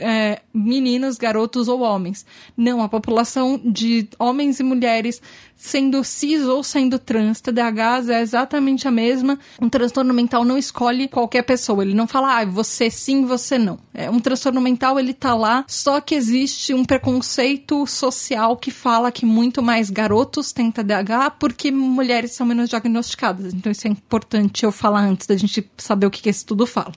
[0.00, 2.24] é, meninos, garotos ou homens.
[2.56, 5.20] Não, a população de homens e mulheres,
[5.56, 9.38] sendo cis ou sendo trans, TDAH é exatamente a mesma.
[9.60, 11.82] Um transtorno mental não escolhe qualquer pessoa.
[11.82, 13.78] Ele não fala, ah, você sim, você não.
[13.92, 19.12] É, um transtorno mental, ele tá lá, só que existe um preconceito social que fala
[19.12, 23.52] que muito mais garotos têm TDAH porque mulheres são menos diagnosticadas.
[23.52, 26.66] Então isso é importante eu falar antes da gente saber o que, que esse estudo
[26.66, 26.92] fala.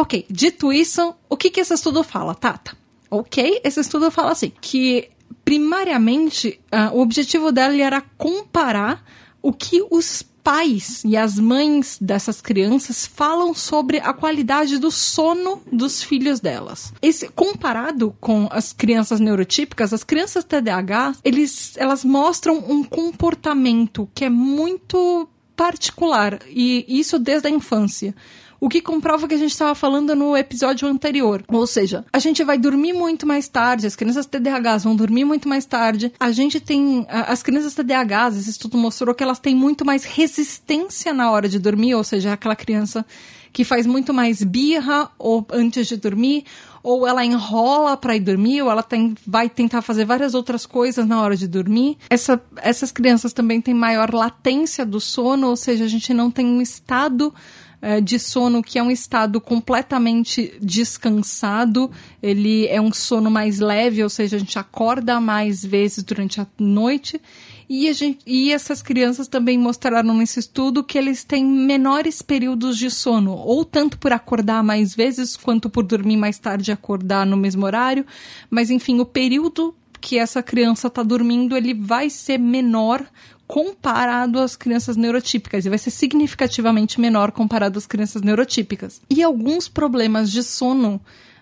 [0.00, 2.74] Ok, dito isso, o que, que esse estudo fala, Tata?
[3.10, 5.10] Ok, esse estudo fala assim, que
[5.44, 9.04] primariamente uh, o objetivo dela era comparar
[9.42, 15.60] o que os pais e as mães dessas crianças falam sobre a qualidade do sono
[15.70, 16.94] dos filhos delas.
[17.02, 24.24] Esse comparado com as crianças neurotípicas, as crianças TDAH, eles, elas mostram um comportamento que
[24.24, 28.14] é muito particular e isso desde a infância.
[28.60, 31.42] O que comprova que a gente estava falando no episódio anterior.
[31.48, 35.48] Ou seja, a gente vai dormir muito mais tarde, as crianças TDAHs vão dormir muito
[35.48, 36.12] mais tarde.
[36.20, 37.06] A gente tem.
[37.08, 41.58] As crianças TDAHs, esse estudo mostrou que elas têm muito mais resistência na hora de
[41.58, 43.04] dormir, ou seja, aquela criança
[43.52, 46.44] que faz muito mais birra ou antes de dormir,
[46.82, 51.06] ou ela enrola para ir dormir, ou ela tem, vai tentar fazer várias outras coisas
[51.06, 51.96] na hora de dormir.
[52.08, 56.46] Essa, essas crianças também têm maior latência do sono, ou seja, a gente não tem
[56.46, 57.34] um estado
[57.82, 61.90] eh, de sono que é um estado completamente descansado,
[62.22, 66.46] ele é um sono mais leve, ou seja, a gente acorda mais vezes durante a
[66.58, 67.20] noite.
[67.68, 72.90] E, gente, e essas crianças também mostraram nesse estudo que eles têm menores períodos de
[72.90, 77.36] sono, ou tanto por acordar mais vezes, quanto por dormir mais tarde e acordar no
[77.36, 78.04] mesmo horário.
[78.50, 83.06] Mas, enfim, o período que essa criança está dormindo, ele vai ser menor
[83.50, 89.02] comparado às crianças neurotípicas e vai ser significativamente menor comparado às crianças neurotípicas.
[89.10, 91.00] E alguns problemas de sono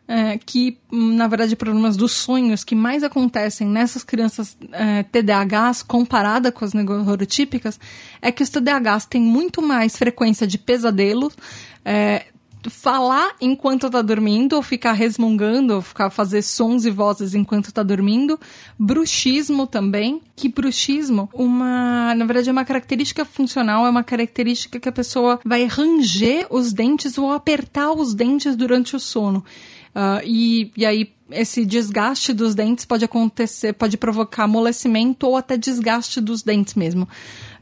[0.09, 6.51] é, que, na verdade, problemas dos sonhos que mais acontecem nessas crianças é, TDAHs comparada
[6.51, 7.79] com as neurotípicas
[8.23, 11.37] é que os TDAHs têm muito mais frequência de pesadelos,
[11.85, 12.25] é,
[12.69, 17.83] falar enquanto tá dormindo, ou ficar resmungando, ou ficar fazer sons e vozes enquanto tá
[17.83, 18.39] dormindo.
[18.79, 20.21] Bruxismo também.
[20.37, 25.41] Que bruxismo, uma, na verdade, é uma característica funcional, é uma característica que a pessoa
[25.45, 29.45] vai ranger os dentes ou apertar os dentes durante o sono.
[29.95, 35.57] Uh, e, e aí esse desgaste dos dentes pode acontecer, pode provocar amolecimento ou até
[35.57, 37.09] desgaste dos dentes mesmo.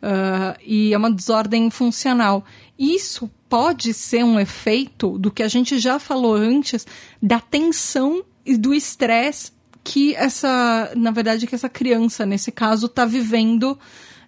[0.02, 2.44] Uh, e é uma desordem funcional.
[2.78, 6.86] Isso pode ser um efeito do que a gente já falou antes,
[7.22, 13.04] da tensão e do estresse que essa, na verdade, que essa criança, nesse caso, está
[13.04, 13.78] vivendo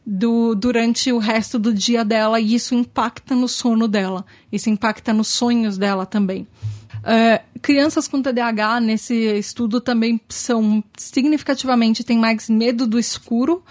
[0.06, 4.24] do, durante o resto do dia dela e isso impacta no sono dela.
[4.52, 6.46] Isso impacta nos sonhos dela também.
[6.98, 13.62] Uh, crianças com TDAH nesse estudo também são significativamente têm mais medo do escuro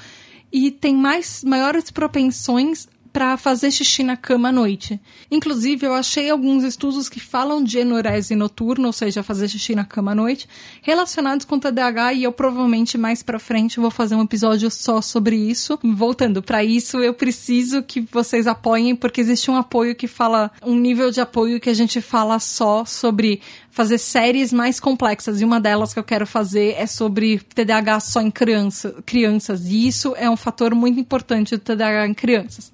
[0.52, 5.02] e têm mais maiores propensões para fazer xixi na cama à noite.
[5.32, 9.84] Inclusive, eu achei alguns estudos que falam de enurese noturna, ou seja, fazer xixi na
[9.84, 10.48] cama à noite,
[10.84, 15.36] relacionados com TDAH e eu provavelmente mais para frente vou fazer um episódio só sobre
[15.36, 15.80] isso.
[15.84, 20.76] Voltando para isso, eu preciso que vocês apoiem porque existe um apoio que fala um
[20.76, 23.42] nível de apoio que a gente fala só sobre
[23.78, 25.40] fazer séries mais complexas.
[25.40, 29.68] E uma delas que eu quero fazer é sobre TDAH só em criança, crianças.
[29.68, 32.74] E isso é um fator muito importante do TDAH em crianças.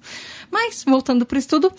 [0.50, 1.70] Mas, voltando para o estudo,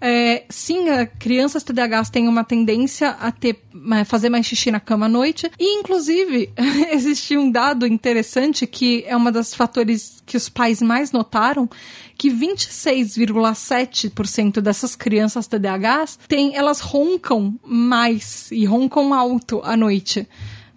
[0.00, 0.86] é, sim,
[1.18, 5.50] crianças TDAHs têm uma tendência a ter, a fazer mais xixi na cama à noite.
[5.58, 6.52] E, inclusive,
[6.92, 11.70] existe um dado interessante que é uma das fatores que os pais mais notaram,
[12.16, 20.28] que 26,7% dessas crianças TDAHs têm, elas roncam mais e roncam alto à noite.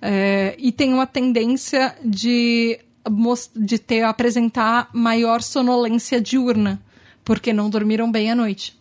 [0.02, 2.80] É, e tem uma tendência de,
[3.56, 6.80] de ter apresentar maior sonolência diurna,
[7.26, 8.78] porque não dormiram bem à noite.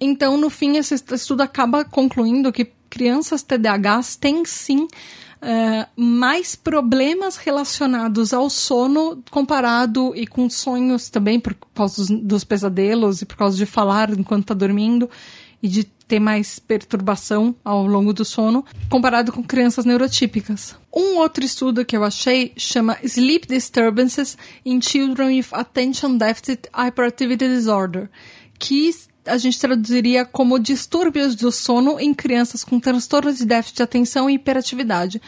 [0.00, 7.36] Então, no fim, esse estudo acaba concluindo que crianças TDAHs têm sim uh, mais problemas
[7.36, 13.36] relacionados ao sono comparado e com sonhos também, por causa dos, dos pesadelos e por
[13.36, 15.08] causa de falar enquanto está dormindo
[15.62, 20.74] e de ter mais perturbação ao longo do sono, comparado com crianças neurotípicas.
[20.92, 27.46] Um outro estudo que eu achei chama Sleep Disturbances in Children with Attention Deficit Hyperactivity
[27.46, 28.10] Disorder,
[28.58, 28.88] que
[29.30, 34.28] a gente traduziria como distúrbios do sono em crianças com transtorno de déficit de atenção
[34.28, 35.20] e hiperatividade.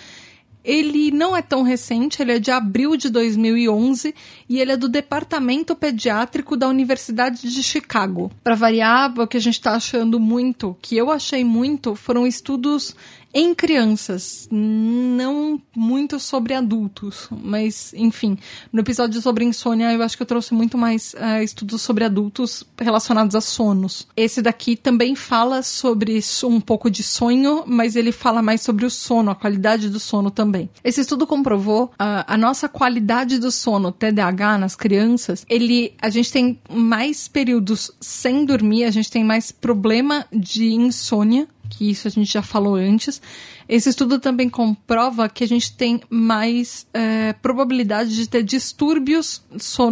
[0.64, 4.14] Ele não é tão recente, ele é de abril de 2011
[4.48, 8.30] e ele é do Departamento Pediátrico da Universidade de Chicago.
[8.44, 12.94] Para variar, o que a gente está achando muito, que eu achei muito, foram estudos
[13.34, 18.36] em crianças, não muito sobre adultos, mas enfim,
[18.72, 22.64] no episódio sobre insônia eu acho que eu trouxe muito mais uh, estudos sobre adultos
[22.78, 24.06] relacionados a sonos.
[24.16, 28.90] Esse daqui também fala sobre um pouco de sonho, mas ele fala mais sobre o
[28.90, 30.68] sono, a qualidade do sono também.
[30.84, 36.30] Esse estudo comprovou uh, a nossa qualidade do sono, TDAH nas crianças, ele, a gente
[36.30, 42.10] tem mais períodos sem dormir, a gente tem mais problema de insônia que isso a
[42.10, 43.20] gente já falou antes.
[43.66, 49.42] Esse estudo também comprova que a gente tem mais é, probabilidade de ter distúrbios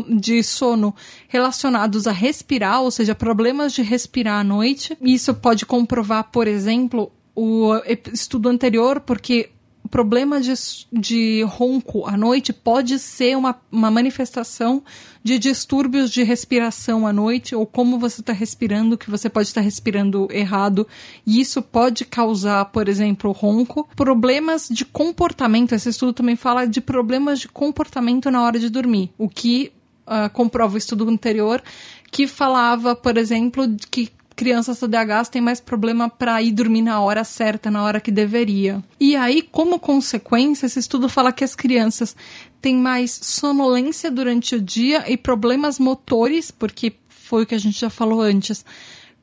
[0.09, 0.95] de sono
[1.27, 4.97] relacionados a respirar, ou seja, problemas de respirar à noite.
[5.01, 7.73] Isso pode comprovar, por exemplo, o
[8.13, 9.51] estudo anterior, porque
[9.91, 10.53] problema de,
[10.93, 14.83] de ronco à noite pode ser uma, uma manifestação
[15.23, 19.61] de distúrbios de respiração à noite, ou como você está respirando, que você pode estar
[19.61, 20.87] tá respirando errado,
[21.27, 23.89] e isso pode causar, por exemplo, ronco.
[23.95, 29.11] Problemas de comportamento, esse estudo também fala de problemas de comportamento na hora de dormir,
[29.19, 29.73] o que
[30.07, 31.63] uh, comprova o estudo anterior,
[32.11, 37.25] que falava, por exemplo, que crianças TDAHs têm mais problema para ir dormir na hora
[37.25, 38.83] certa, na hora que deveria.
[38.99, 42.17] E aí, como consequência, esse estudo fala que as crianças
[42.59, 47.79] têm mais sonolência durante o dia e problemas motores, porque foi o que a gente
[47.79, 48.65] já falou antes.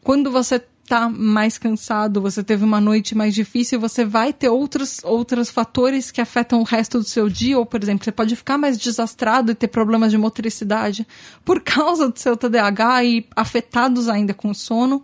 [0.03, 5.01] Quando você tá mais cansado, você teve uma noite mais difícil, você vai ter outros,
[5.03, 8.57] outros fatores que afetam o resto do seu dia, ou, por exemplo, você pode ficar
[8.57, 11.05] mais desastrado e ter problemas de motricidade
[11.43, 15.03] por causa do seu TDAH e afetados ainda com sono.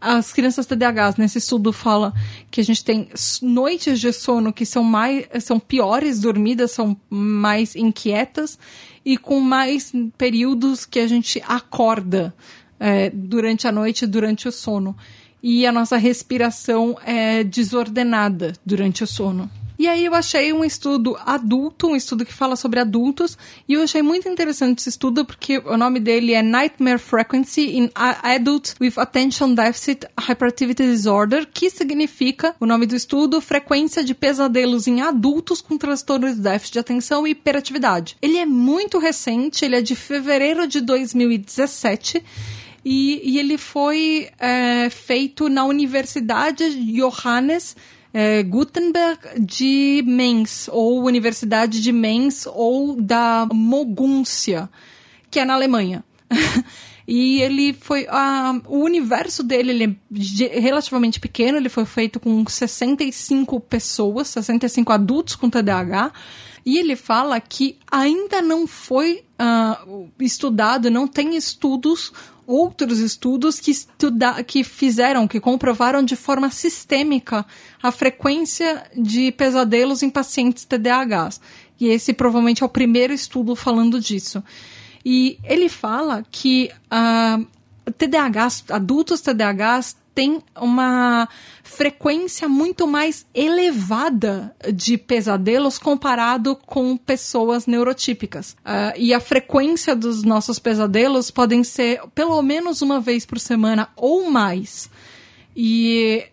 [0.00, 2.12] As crianças TDAHs, nesse estudo, fala
[2.50, 3.08] que a gente tem
[3.40, 8.58] noites de sono que são mais são piores dormidas, são mais inquietas
[9.04, 12.34] e com mais períodos que a gente acorda
[12.82, 14.96] é, durante a noite, durante o sono.
[15.40, 19.48] E a nossa respiração é desordenada durante o sono.
[19.78, 23.36] E aí eu achei um estudo adulto, um estudo que fala sobre adultos,
[23.68, 27.90] e eu achei muito interessante esse estudo porque o nome dele é Nightmare Frequency in
[27.94, 34.86] Adults with Attention Deficit Hyperactivity Disorder, que significa, o nome do estudo, frequência de pesadelos
[34.86, 38.16] em adultos com transtorno de déficit de atenção e hiperatividade.
[38.22, 42.22] Ele é muito recente, ele é de fevereiro de 2017
[42.84, 47.76] e, e ele foi é, feito na Universidade Johannes
[48.12, 54.68] é, Gutenberg de Mainz, ou Universidade de Mainz, ou da Moguntia,
[55.30, 56.04] que é na Alemanha.
[57.06, 58.04] e ele foi.
[58.04, 60.00] Uh, o universo dele ele
[60.46, 66.12] é relativamente pequeno, ele foi feito com 65 pessoas, 65 adultos com TDAH.
[66.64, 72.12] E ele fala que ainda não foi uh, estudado, não tem estudos
[72.46, 77.46] outros estudos que, estuda, que fizeram, que comprovaram de forma sistêmica
[77.82, 81.40] a frequência de pesadelos em pacientes TDAHs.
[81.80, 84.42] E esse provavelmente é o primeiro estudo falando disso.
[85.04, 87.46] E ele fala que uh,
[87.92, 91.28] TDAHs, adultos TDAHs tem uma
[91.62, 98.52] frequência muito mais elevada de pesadelos comparado com pessoas neurotípicas.
[98.60, 103.88] Uh, e a frequência dos nossos pesadelos podem ser pelo menos uma vez por semana
[103.96, 104.90] ou mais.
[105.56, 106.24] E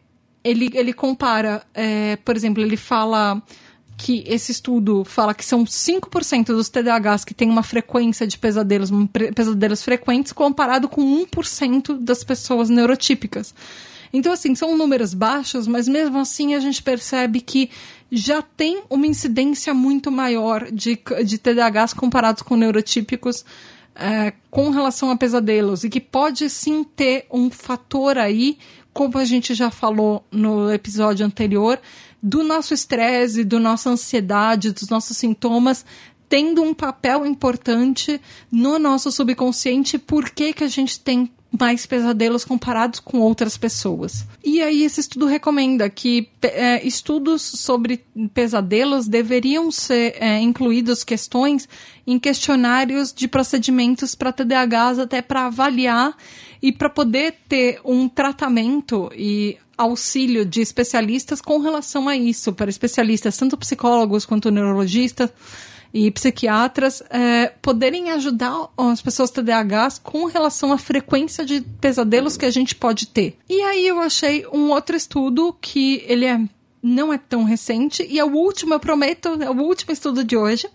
[0.44, 3.42] ele, ele compara, é, por exemplo, ele fala
[4.00, 8.90] que esse estudo fala que são 5% dos TDAHs que têm uma frequência de pesadelos,
[9.36, 13.54] pesadelos frequentes, comparado com 1% das pessoas neurotípicas.
[14.14, 17.70] Então, assim, são números baixos, mas mesmo assim a gente percebe que
[18.10, 23.44] já tem uma incidência muito maior de, de TDAHs comparados com neurotípicos
[23.94, 28.58] é, com relação a pesadelos e que pode sim ter um fator aí,
[28.94, 31.80] como a gente já falou no episódio anterior,
[32.22, 35.86] do nosso estresse, do nossa ansiedade, dos nossos sintomas
[36.30, 38.22] tendo um papel importante
[38.52, 44.26] no nosso subconsciente, por que, que a gente tem mais pesadelos comparados com outras pessoas.
[44.44, 51.68] E aí esse estudo recomenda que é, estudos sobre pesadelos deveriam ser é, incluídos questões
[52.06, 56.16] em questionários de procedimentos para TDAHs até para avaliar
[56.62, 62.70] e para poder ter um tratamento e auxílio de especialistas com relação a isso, para
[62.70, 65.30] especialistas, tanto psicólogos quanto neurologistas,
[65.94, 72.46] e psiquiatras é, poderem ajudar as pessoas TDAHs com relação à frequência de pesadelos que
[72.46, 73.38] a gente pode ter.
[73.50, 76.40] E aí eu achei um outro estudo que ele é,
[76.82, 80.38] não é tão recente e é o último, eu prometo, é o último estudo de
[80.38, 80.68] hoje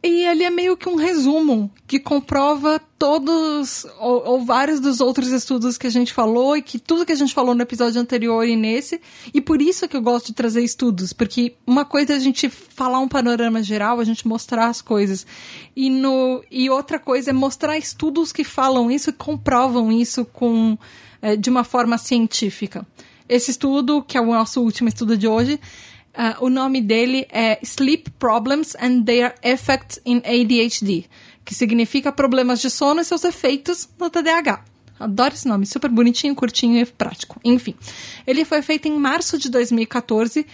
[0.00, 5.28] e ele é meio que um resumo que comprova todos ou, ou, vários dos outros
[5.28, 8.46] estudos que a gente falou e que tudo que a gente falou no episódio anterior
[8.46, 9.00] e nesse.
[9.34, 12.48] E por isso que eu gosto de trazer estudos, porque uma coisa é a gente
[12.48, 15.26] falar um panorama geral, a gente mostrar as coisas.
[15.74, 20.78] E, no, e outra coisa é mostrar estudos que falam isso e comprovam isso com,
[21.20, 22.86] é, de uma forma científica.
[23.28, 25.60] Esse estudo, que é o nosso último estudo de hoje,
[26.18, 31.04] Uh, o nome dele é Sleep Problems and Their Effects in ADHD,
[31.44, 34.64] que significa problemas de sono e seus efeitos no TDAH.
[34.98, 37.40] Adoro esse nome, super bonitinho, curtinho e prático.
[37.44, 37.76] Enfim,
[38.26, 40.44] ele foi feito em março de 2014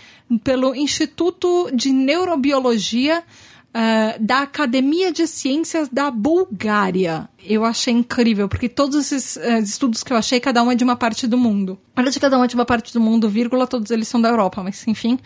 [0.43, 7.27] pelo Instituto de Neurobiologia uh, da Academia de Ciências da Bulgária.
[7.43, 10.85] Eu achei incrível, porque todos esses uh, estudos que eu achei, cada um é de
[10.85, 11.79] uma parte do mundo.
[11.97, 14.29] Olha de cada um é de uma parte do mundo, vírgula, todos eles são da
[14.29, 15.19] Europa, mas enfim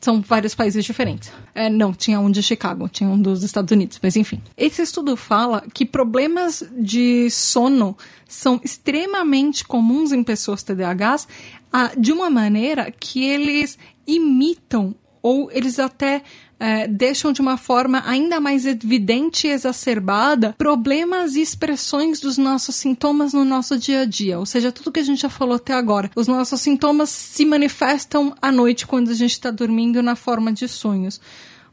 [0.00, 1.32] são vários países diferentes.
[1.54, 4.40] É, não, tinha um de Chicago, tinha um dos Estados Unidos, mas enfim.
[4.56, 7.96] Esse estudo fala que problemas de sono
[8.28, 11.26] são extremamente comuns em pessoas TDAHs
[11.72, 16.22] ah, de uma maneira que eles imitam ou eles até
[16.58, 22.74] é, deixam de uma forma ainda mais evidente e exacerbada problemas e expressões dos nossos
[22.76, 24.38] sintomas no nosso dia a dia.
[24.38, 26.10] Ou seja, tudo que a gente já falou até agora.
[26.16, 30.66] Os nossos sintomas se manifestam à noite quando a gente está dormindo na forma de
[30.66, 31.20] sonhos.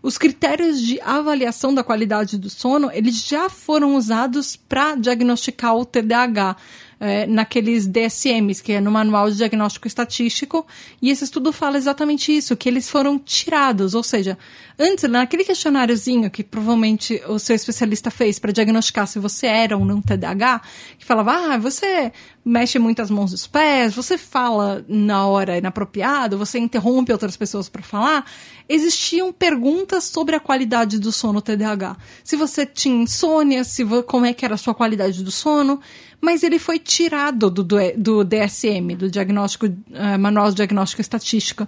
[0.01, 5.85] Os critérios de avaliação da qualidade do sono, eles já foram usados para diagnosticar o
[5.85, 6.57] TDAH
[7.03, 10.65] é, naqueles DSMs, que é no Manual de Diagnóstico Estatístico,
[11.01, 14.37] e esse estudo fala exatamente isso, que eles foram tirados, ou seja,
[14.79, 19.83] antes, naquele questionáriozinho que provavelmente o seu especialista fez para diagnosticar se você era ou
[19.83, 20.61] não TDAH,
[20.97, 22.13] que falava, ah, você
[22.45, 27.35] mexe muito as mãos e os pés, você fala na hora inapropriada, você interrompe outras
[27.35, 28.25] pessoas para falar,
[28.69, 31.97] existiam perguntas sobre a qualidade do sono TDAH.
[32.23, 35.81] Se você tinha insônia, se como é que era a sua qualidade do sono,
[36.23, 41.67] mas ele foi tirado do, do, do DSM, do diagnóstico, uh, Manual de Diagnóstico Estatístico.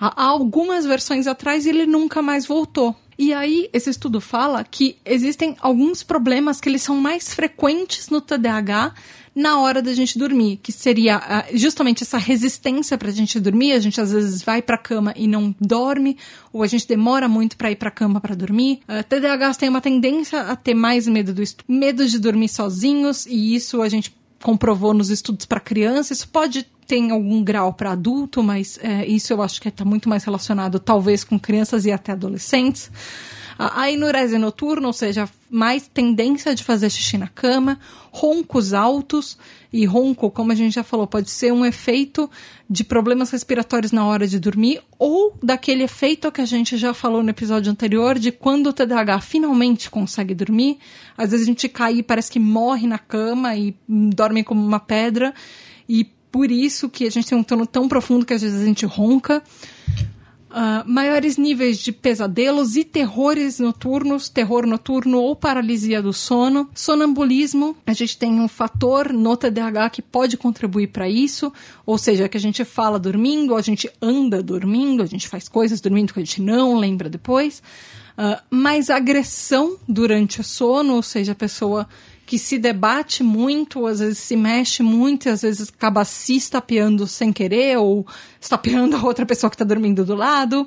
[0.00, 2.96] Há, há algumas versões atrás ele nunca mais voltou.
[3.22, 8.20] E aí, esse estudo fala que existem alguns problemas que eles são mais frequentes no
[8.20, 8.94] TDAH
[9.32, 13.74] na hora da gente dormir, que seria uh, justamente essa resistência para a gente dormir.
[13.74, 16.18] A gente às vezes vai para a cama e não dorme,
[16.52, 18.80] ou a gente demora muito para ir para a cama para dormir.
[18.88, 23.24] Uh, ah, TDAH tem uma tendência a ter mais medo do medo de dormir sozinhos,
[23.26, 24.12] e isso a gente
[24.42, 26.12] comprovou nos estudos para criança.
[26.12, 30.08] Isso pode ter algum grau para adulto, mas é, isso eu acho que está muito
[30.08, 32.90] mais relacionado talvez com crianças e até adolescentes.
[33.58, 37.78] A enurese noturna, ou seja, mais tendência de fazer xixi na cama,
[38.10, 39.38] roncos altos,
[39.72, 42.28] e ronco, como a gente já falou, pode ser um efeito
[42.68, 47.22] de problemas respiratórios na hora de dormir, ou daquele efeito que a gente já falou
[47.22, 50.78] no episódio anterior, de quando o TDAH finalmente consegue dormir,
[51.16, 54.80] às vezes a gente cai e parece que morre na cama e dorme como uma
[54.80, 55.32] pedra,
[55.88, 58.64] e por isso que a gente tem um tono tão profundo que às vezes a
[58.64, 59.42] gente ronca.
[60.50, 66.68] Uh, maiores níveis de pesadelos e terrores noturnos, terror noturno ou paralisia do sono.
[66.74, 71.50] Sonambulismo, a gente tem um fator no TDAH que pode contribuir para isso,
[71.86, 75.80] ou seja, que a gente fala dormindo, a gente anda dormindo, a gente faz coisas
[75.80, 77.62] dormindo que a gente não lembra depois.
[78.12, 81.88] Uh, mais agressão durante o sono, ou seja, a pessoa
[82.32, 87.30] que se debate muito, às vezes se mexe muito, às vezes acaba se estapeando sem
[87.30, 88.06] querer ou
[88.40, 90.66] estapeando a outra pessoa que está dormindo do lado.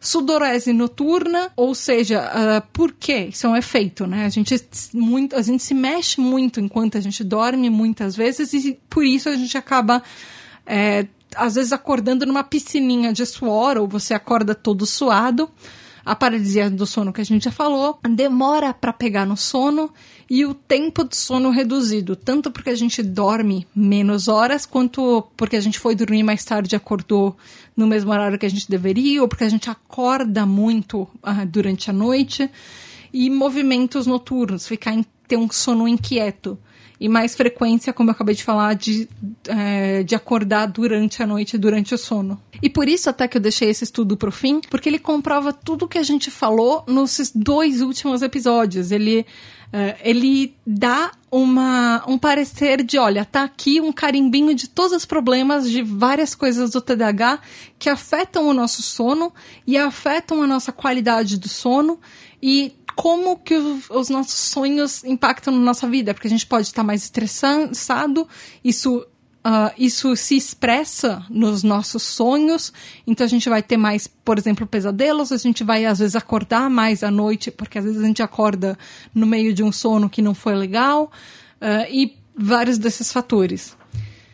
[0.00, 3.26] Sudorese noturna, ou seja, uh, por quê?
[3.28, 4.24] Isso é um efeito, né?
[4.24, 4.54] A gente,
[4.94, 9.28] muito, a gente se mexe muito enquanto a gente dorme, muitas vezes, e por isso
[9.28, 10.04] a gente acaba.
[10.64, 15.50] É, às vezes acordando numa piscininha de suor, ou você acorda todo suado
[16.04, 19.92] a paralisia do sono que a gente já falou, demora para pegar no sono
[20.30, 25.56] e o tempo de sono reduzido, tanto porque a gente dorme menos horas, quanto porque
[25.56, 27.36] a gente foi dormir mais tarde e acordou
[27.76, 31.90] no mesmo horário que a gente deveria, ou porque a gente acorda muito uh, durante
[31.90, 32.48] a noite,
[33.12, 36.56] e movimentos noturnos, ficar em, ter um sono inquieto
[37.00, 39.08] e mais frequência, como eu acabei de falar, de,
[39.48, 42.38] é, de acordar durante a noite, durante o sono.
[42.62, 45.88] E por isso até que eu deixei esse estudo pro fim, porque ele comprova tudo
[45.88, 48.92] que a gente falou nos dois últimos episódios.
[48.92, 49.24] Ele
[50.02, 55.70] ele dá uma, um parecer de, olha, tá aqui um carimbinho de todos os problemas
[55.70, 57.40] de várias coisas do TDAH
[57.78, 59.32] que afetam o nosso sono
[59.66, 62.00] e afetam a nossa qualidade do sono
[62.42, 66.82] e como que os nossos sonhos impactam na nossa vida, porque a gente pode estar
[66.82, 68.28] mais estressado,
[68.62, 69.06] isso
[69.42, 72.70] Uh, isso se expressa nos nossos sonhos,
[73.06, 76.68] então a gente vai ter mais, por exemplo, pesadelos, a gente vai às vezes acordar
[76.68, 78.78] mais à noite, porque às vezes a gente acorda
[79.14, 81.10] no meio de um sono que não foi legal,
[81.56, 83.74] uh, e vários desses fatores.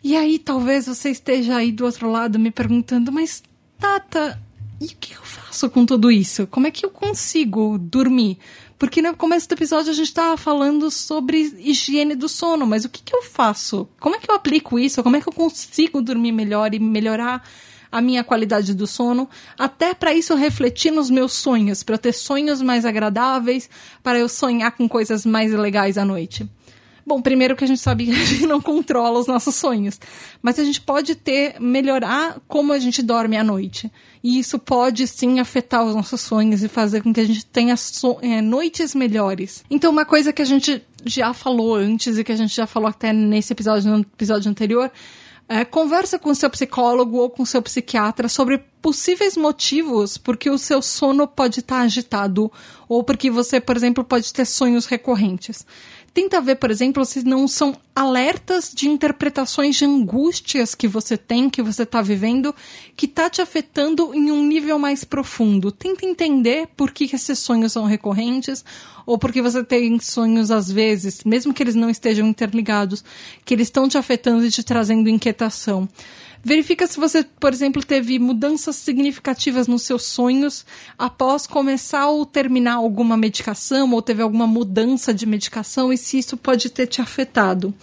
[0.03, 3.41] E aí talvez você esteja aí do outro lado me perguntando, mas
[3.79, 4.37] Tata,
[4.79, 6.45] e o que eu faço com tudo isso?
[6.47, 8.37] Como é que eu consigo dormir?
[8.77, 12.89] Porque no começo do episódio a gente estava falando sobre higiene do sono, mas o
[12.89, 13.87] que, que eu faço?
[13.99, 15.01] Como é que eu aplico isso?
[15.01, 17.43] Como é que eu consigo dormir melhor e melhorar
[17.91, 22.61] a minha qualidade do sono, até para isso refletir nos meus sonhos, para ter sonhos
[22.61, 23.69] mais agradáveis,
[24.03, 26.47] para eu sonhar com coisas mais legais à noite.
[27.07, 29.97] Bom, primeiro que a gente sabe que a gente não controla os nossos sonhos,
[30.41, 33.89] mas a gente pode ter melhorar como a gente dorme à noite.
[34.21, 37.77] E isso pode sim afetar os nossos sonhos e fazer com que a gente tenha
[37.77, 39.63] so é, noites melhores.
[39.69, 42.89] Então, uma coisa que a gente já falou antes e que a gente já falou
[42.89, 44.91] até nesse episódio, no episódio anterior,
[45.47, 50.81] é, conversa com seu psicólogo ou com seu psiquiatra sobre possíveis motivos porque o seu
[50.81, 52.51] sono pode estar agitado
[52.89, 55.65] ou porque você, por exemplo, pode ter sonhos recorrentes
[56.17, 61.47] Tenta ver, por exemplo, se não são alertas de interpretações de angústias que você tem,
[61.47, 62.55] que você está vivendo,
[62.95, 65.71] que está te afetando em um nível mais profundo.
[65.71, 68.65] Tenta entender por que esses sonhos são recorrentes
[69.05, 73.03] ou porque você tem sonhos às vezes, mesmo que eles não estejam interligados,
[73.45, 75.87] que eles estão te afetando e te trazendo inquietação.
[76.47, 80.65] Verifica se você, por exemplo, teve mudanças significativas nos seus sonhos
[80.97, 86.37] após começar ou terminar alguma medicação, ou teve alguma mudança de medicação e se isso
[86.37, 87.73] pode ter te afetado.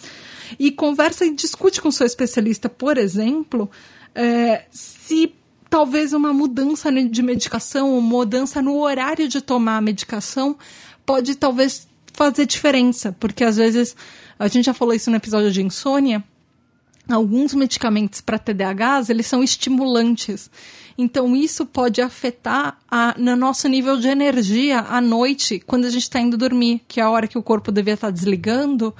[0.58, 3.70] E conversa e discute com seu especialista, por exemplo,
[4.14, 5.34] é, se
[5.68, 10.56] talvez uma mudança de medicação, ou mudança no horário de tomar a medicação,
[11.04, 13.94] pode talvez fazer diferença, porque às vezes
[14.38, 16.24] a gente já falou isso no episódio de insônia
[17.08, 20.50] alguns medicamentos para TDAHs, eles são estimulantes.
[20.96, 26.02] Então, isso pode afetar a, no nosso nível de energia à noite, quando a gente
[26.02, 28.94] está indo dormir, que é a hora que o corpo devia estar tá desligando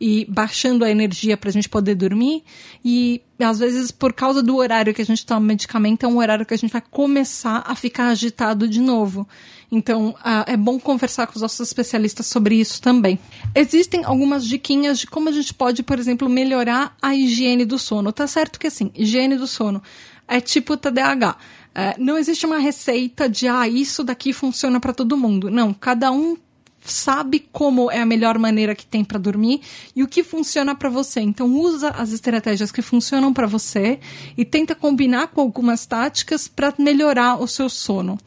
[0.00, 2.44] e baixando a energia para a gente poder dormir.
[2.84, 6.46] E, às vezes, por causa do horário que a gente toma medicamento, é um horário
[6.46, 9.26] que a gente vai começar a ficar agitado de novo.
[9.70, 10.14] Então,
[10.46, 13.18] é bom conversar com os nossos especialistas sobre isso também.
[13.54, 18.10] Existem algumas diquinhas de como a gente pode, por exemplo, melhorar a higiene do sono.
[18.10, 19.82] Tá certo que assim, higiene do sono
[20.26, 21.36] é tipo TDAH.
[21.74, 25.50] É, não existe uma receita de ah, isso daqui funciona para todo mundo.
[25.50, 26.36] Não, cada um
[26.80, 29.60] sabe como é a melhor maneira que tem para dormir
[29.94, 31.20] e o que funciona para você.
[31.20, 34.00] Então usa as estratégias que funcionam para você
[34.36, 38.18] e tenta combinar com algumas táticas para melhorar o seu sono.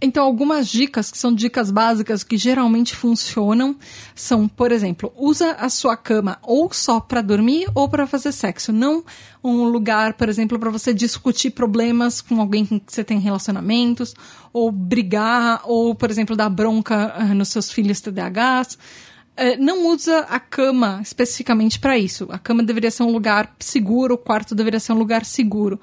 [0.00, 3.76] Então, algumas dicas que são dicas básicas que geralmente funcionam
[4.14, 8.74] são, por exemplo, usa a sua cama ou só para dormir ou para fazer sexo,
[8.74, 9.02] não
[9.42, 14.14] um lugar, por exemplo, para você discutir problemas com alguém com que você tem relacionamentos,
[14.52, 18.74] ou brigar, ou, por exemplo, dar bronca uh, nos seus filhos TDAHs.
[18.74, 22.26] Uh, não usa a cama especificamente para isso.
[22.30, 25.80] A cama deveria ser um lugar seguro, o quarto deveria ser um lugar seguro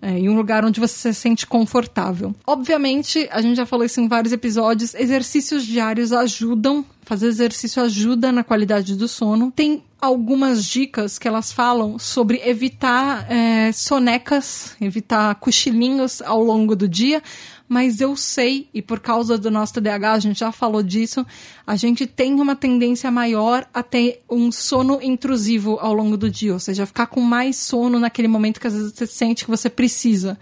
[0.00, 2.34] é, em um lugar onde você se sente confortável.
[2.46, 8.32] Obviamente, a gente já falou isso em vários episódios, exercícios diários ajudam, fazer exercício ajuda
[8.32, 9.52] na qualidade do sono.
[9.52, 16.88] Tem algumas dicas que elas falam sobre evitar é, sonecas, evitar cochilinhos ao longo do
[16.88, 17.22] dia,
[17.68, 21.24] mas eu sei, e por causa do nosso TDAH, a gente já falou disso,
[21.64, 26.52] a gente tem uma tendência maior a ter um sono intrusivo ao longo do dia,
[26.54, 29.70] ou seja, ficar com mais sono naquele momento que às vezes você sente que você
[29.70, 30.36] precisa.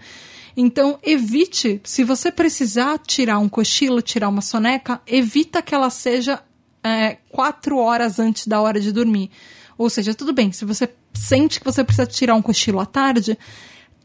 [0.57, 6.41] Então, evite, se você precisar tirar um cochilo, tirar uma soneca, evita que ela seja
[6.85, 9.31] é, quatro horas antes da hora de dormir.
[9.75, 13.37] Ou seja, tudo bem, se você sente que você precisa tirar um cochilo à tarde,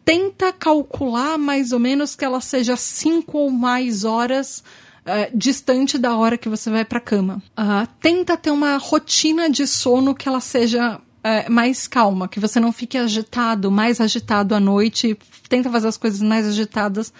[0.02, 4.64] tenta calcular mais ou menos que ela seja cinco ou mais horas
[5.04, 7.42] uh, distante da hora que você vai para a cama.
[7.50, 12.58] Uh, tenta ter uma rotina de sono que ela seja uh, mais calma, que você
[12.58, 15.16] não fique agitado, mais agitado à noite.
[15.50, 17.12] Tenta fazer as coisas mais agitadas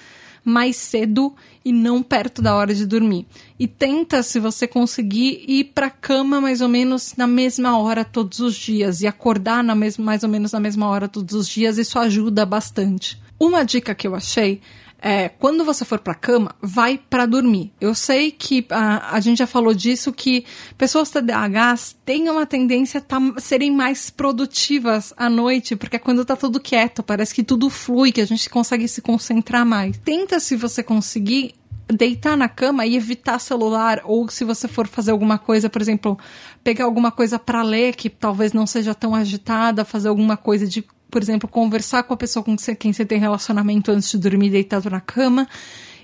[0.44, 1.34] mais cedo
[1.64, 3.26] e não perto da hora de dormir.
[3.58, 8.40] E tenta, se você conseguir, ir para cama mais ou menos na mesma hora todos
[8.40, 11.78] os dias e acordar na mais ou menos na mesma hora todos os dias.
[11.78, 13.20] Isso ajuda bastante.
[13.38, 14.60] Uma dica que eu achei
[15.00, 17.72] é, quando você for para cama, vai para dormir.
[17.80, 20.44] Eu sei que a, a gente já falou disso que
[20.76, 26.24] pessoas TDAHs têm uma tendência a tá, serem mais produtivas à noite, porque é quando
[26.24, 29.96] tá tudo quieto, parece que tudo flui, que a gente consegue se concentrar mais.
[30.04, 31.54] Tenta se você conseguir
[31.88, 36.18] deitar na cama e evitar celular ou se você for fazer alguma coisa, por exemplo,
[36.62, 40.84] pegar alguma coisa para ler que talvez não seja tão agitada, fazer alguma coisa de
[41.10, 44.88] por exemplo, conversar com a pessoa com quem você tem relacionamento antes de dormir deitado
[44.88, 45.48] na cama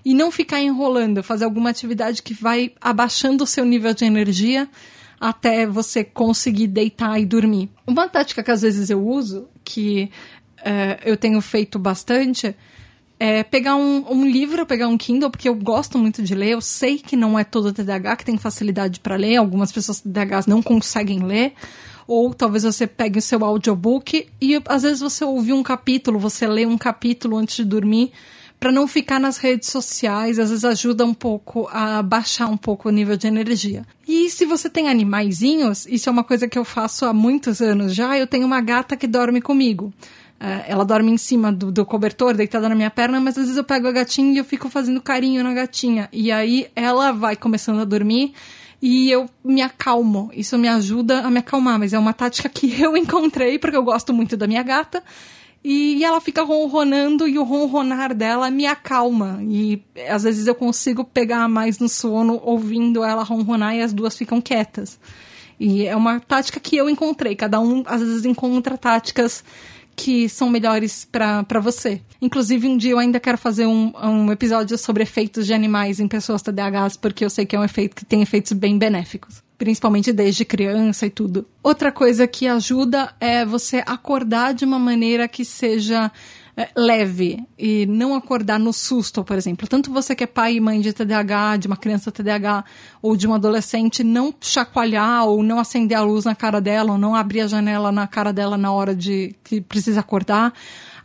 [0.04, 4.68] e não ficar enrolando, fazer alguma atividade que vai abaixando o seu nível de energia
[5.20, 7.70] até você conseguir deitar e dormir.
[7.86, 10.10] Uma tática que às vezes eu uso, que
[10.60, 12.54] uh, eu tenho feito bastante,
[13.18, 16.50] é pegar um, um, livro, pegar um Kindle, porque eu gosto muito de ler.
[16.50, 20.46] Eu sei que não é todo TDAH que tem facilidade para ler, algumas pessoas TDAHs
[20.46, 21.54] não conseguem ler
[22.06, 26.46] ou talvez você pegue o seu audiobook e às vezes você ouvir um capítulo, você
[26.46, 28.12] lê um capítulo antes de dormir,
[28.58, 32.88] para não ficar nas redes sociais, às vezes ajuda um pouco a baixar um pouco
[32.88, 33.84] o nível de energia.
[34.08, 37.94] E se você tem animaizinhos, isso é uma coisa que eu faço há muitos anos
[37.94, 39.92] já, eu tenho uma gata que dorme comigo.
[40.38, 43.56] Uh, ela dorme em cima do, do, cobertor, deitada na minha perna, mas às vezes
[43.56, 46.08] eu pego a gatinha e eu fico fazendo carinho na gatinha.
[46.12, 48.34] E aí ela vai começando a dormir
[48.88, 50.30] e eu me acalmo.
[50.32, 53.82] Isso me ajuda a me acalmar, mas é uma tática que eu encontrei porque eu
[53.82, 55.02] gosto muito da minha gata.
[55.64, 59.40] E, ela fica ronronando e o ronronar dela me acalma.
[59.42, 64.16] E às vezes eu consigo pegar mais no sono ouvindo ela ronronar e as duas
[64.16, 65.00] ficam quietas.
[65.58, 67.34] E é uma tática que eu encontrei.
[67.34, 69.42] Cada um às vezes encontra táticas
[69.96, 72.02] que são melhores para você.
[72.20, 76.06] Inclusive, um dia eu ainda quero fazer um, um episódio sobre efeitos de animais em
[76.06, 79.42] pessoas TDAHs, porque eu sei que é um efeito que tem efeitos bem benéficos.
[79.56, 81.46] Principalmente desde criança e tudo.
[81.62, 86.12] Outra coisa que ajuda é você acordar de uma maneira que seja
[86.74, 89.68] leve e não acordar no susto, por exemplo.
[89.68, 92.64] Tanto você que é pai e mãe de TDAH, de uma criança TDAH
[93.02, 96.98] ou de um adolescente, não chacoalhar ou não acender a luz na cara dela ou
[96.98, 100.52] não abrir a janela na cara dela na hora de que precisa acordar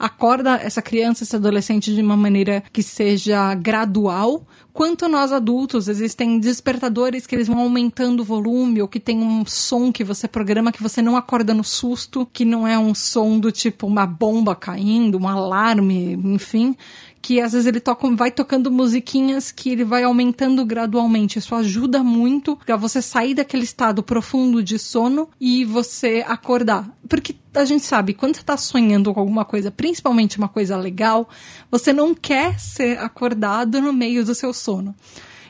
[0.02, 4.48] acorda essa criança, esse adolescente de uma maneira que seja gradual.
[4.74, 9.46] Quanto nós adultos, existem despertadores que eles vão aumentando o volume ou que tem um
[9.46, 13.38] som que você programa que você não acorda no susto, que não é um som
[13.38, 16.76] do tipo uma bomba caindo, um alarme, enfim,
[17.22, 21.38] que às vezes ele toca, vai tocando musiquinhas que ele vai aumentando gradualmente.
[21.38, 26.90] Isso ajuda muito para você sair daquele estado profundo de sono e você acordar.
[27.08, 31.30] Porque a gente sabe, quando você está sonhando com alguma coisa, principalmente uma coisa legal,
[31.70, 34.96] você não quer ser acordado no meio do seu sono.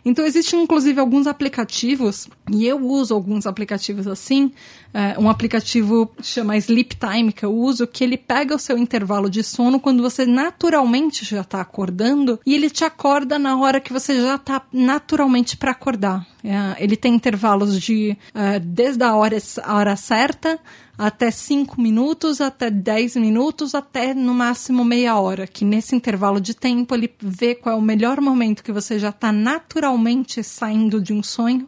[0.03, 4.51] Então, existem inclusive alguns aplicativos, e eu uso alguns aplicativos assim.
[4.93, 9.29] É, um aplicativo chama Sleep Time, que eu uso, que ele pega o seu intervalo
[9.29, 13.93] de sono quando você naturalmente já está acordando, e ele te acorda na hora que
[13.93, 16.25] você já está naturalmente para acordar.
[16.43, 20.59] É, ele tem intervalos de é, desde a hora, a hora certa
[21.01, 25.47] até 5 minutos, até 10 minutos, até no máximo meia hora.
[25.47, 29.09] Que nesse intervalo de tempo ele vê qual é o melhor momento que você já
[29.09, 31.67] está naturalmente saindo de um sonho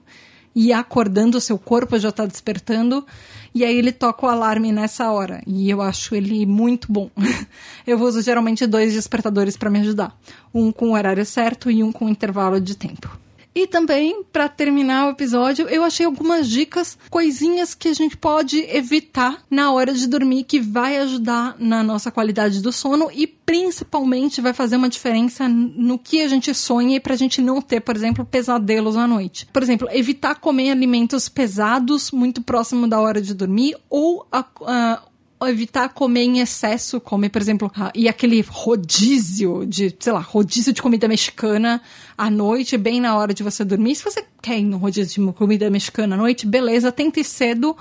[0.56, 3.04] e acordando, o seu corpo já está despertando.
[3.56, 5.42] E aí ele toca o alarme nessa hora.
[5.48, 7.10] E eu acho ele muito bom.
[7.88, 10.16] eu uso geralmente dois despertadores para me ajudar.
[10.54, 13.18] Um com o horário certo e um com intervalo de tempo.
[13.56, 18.60] E também, para terminar o episódio, eu achei algumas dicas, coisinhas que a gente pode
[18.70, 24.42] evitar na hora de dormir, que vai ajudar na nossa qualidade do sono e principalmente
[24.42, 27.96] vai fazer uma diferença no que a gente sonha e pra gente não ter, por
[27.96, 29.48] exemplo, pesadelos à noite.
[29.54, 35.04] Por exemplo, evitar comer alimentos pesados muito próximo da hora de dormir ou a,
[35.48, 40.74] evitar comer em excesso, comer, por exemplo, ah, e aquele rodízio de, sei lá, rodízio
[40.74, 41.82] de comida mexicana
[42.18, 43.96] à noite, bem na hora de você dormir.
[43.96, 47.76] Se você quer ir no rodízio de comida mexicana à noite, beleza, tente cedo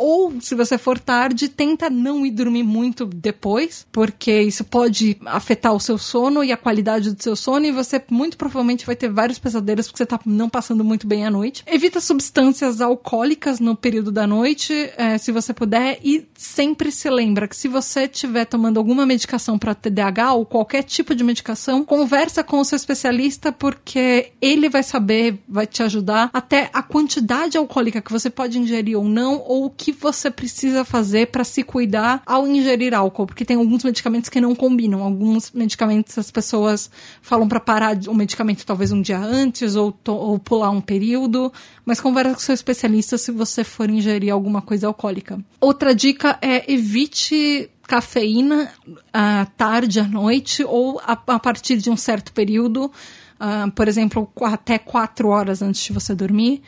[0.00, 5.74] ou, se você for tarde, tenta não ir dormir muito depois, porque isso pode afetar
[5.74, 9.10] o seu sono e a qualidade do seu sono, e você muito provavelmente vai ter
[9.10, 11.62] vários pesadelos porque você tá não passando muito bem à noite.
[11.66, 17.46] Evita substâncias alcoólicas no período da noite, é, se você puder, e sempre se lembra
[17.46, 22.42] que se você estiver tomando alguma medicação para TDAH ou qualquer tipo de medicação, conversa
[22.42, 28.00] com o seu especialista, porque ele vai saber, vai te ajudar até a quantidade alcoólica
[28.00, 31.62] que você pode ingerir ou não, ou o que que você precisa fazer para se
[31.62, 35.02] cuidar ao ingerir álcool, porque tem alguns medicamentos que não combinam.
[35.02, 36.90] Alguns medicamentos as pessoas
[37.22, 41.52] falam para parar o medicamento talvez um dia antes ou, ou pular um período,
[41.84, 45.38] mas conversa com seu especialista se você for ingerir alguma coisa alcoólica.
[45.60, 48.70] Outra dica é evite cafeína
[49.12, 54.30] à tarde, à noite ou a, a partir de um certo período, uh, por exemplo,
[54.42, 56.62] até quatro horas antes de você dormir.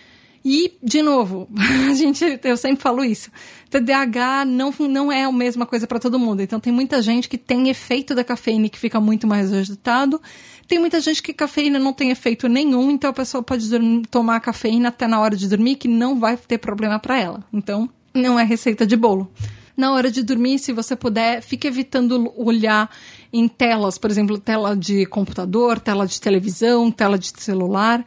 [0.45, 1.49] E, de novo,
[1.91, 3.31] a gente, eu sempre falo isso.
[3.71, 6.43] TDAH não, não é a mesma coisa para todo mundo.
[6.43, 10.21] Então, tem muita gente que tem efeito da cafeína que fica muito mais agitado.
[10.67, 13.69] Tem muita gente que cafeína não tem efeito nenhum, então a pessoa pode
[14.11, 17.45] tomar cafeína até na hora de dormir, que não vai ter problema para ela.
[17.53, 19.31] Então, não é receita de bolo.
[19.77, 22.91] Na hora de dormir, se você puder, fique evitando olhar
[23.33, 28.05] em telas, por exemplo, tela de computador, tela de televisão, tela de celular.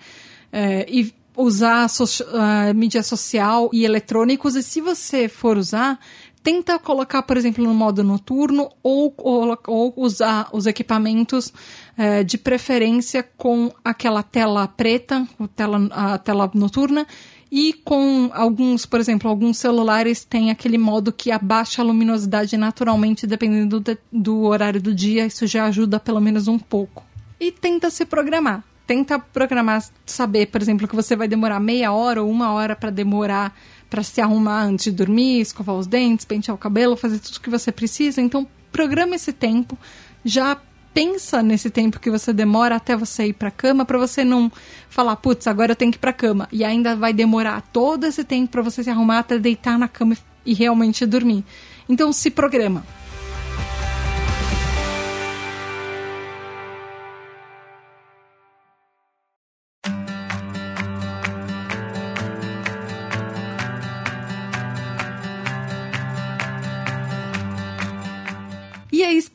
[0.52, 6.00] É, e usar so uh, mídia social e eletrônicos, e se você for usar,
[6.44, 11.52] tenta colocar, por exemplo, no modo noturno ou, ou, usar os equipamentos
[11.98, 17.08] uh, de preferência com aquela tela preta, a tela, a tela noturna,
[17.52, 23.26] e com alguns, por exemplo, alguns celulares têm aquele modo que abaixa a luminosidade naturalmente,
[23.26, 25.26] dependendo do, do horário do dia.
[25.26, 27.04] Isso já ajuda pelo menos um pouco.
[27.40, 32.22] E tenta se programar tenta programar, saber, por exemplo, que você vai demorar meia hora
[32.22, 33.56] ou uma hora para demorar
[33.90, 37.50] para se arrumar antes de dormir, escovar os dentes, pentear o cabelo, fazer tudo que
[37.50, 38.20] você precisa.
[38.20, 39.78] Então, programa esse tempo,
[40.24, 40.58] já
[40.94, 44.52] pensa nesse tempo que você demora até você ir para cama para você não
[44.90, 48.24] falar, putz, agora eu tenho que ir para cama e ainda vai demorar todo esse
[48.24, 51.44] tempo para você se arrumar até deitar na cama e realmente dormir.
[51.88, 52.86] Então, se programa.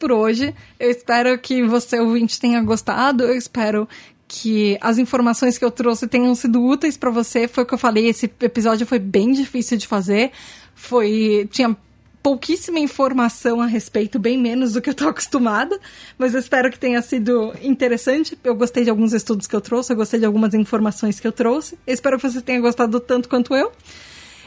[0.00, 0.54] Por hoje.
[0.78, 3.22] Eu espero que você, ouvinte, tenha gostado.
[3.22, 3.86] Eu espero
[4.26, 7.46] que as informações que eu trouxe tenham sido úteis para você.
[7.46, 10.32] Foi o que eu falei, esse episódio foi bem difícil de fazer.
[10.74, 11.46] Foi.
[11.52, 11.76] Tinha
[12.22, 15.78] pouquíssima informação a respeito, bem menos do que eu tô acostumada,
[16.18, 18.38] mas eu espero que tenha sido interessante.
[18.42, 21.32] Eu gostei de alguns estudos que eu trouxe, eu gostei de algumas informações que eu
[21.32, 21.78] trouxe.
[21.86, 23.72] Espero que você tenha gostado tanto quanto eu.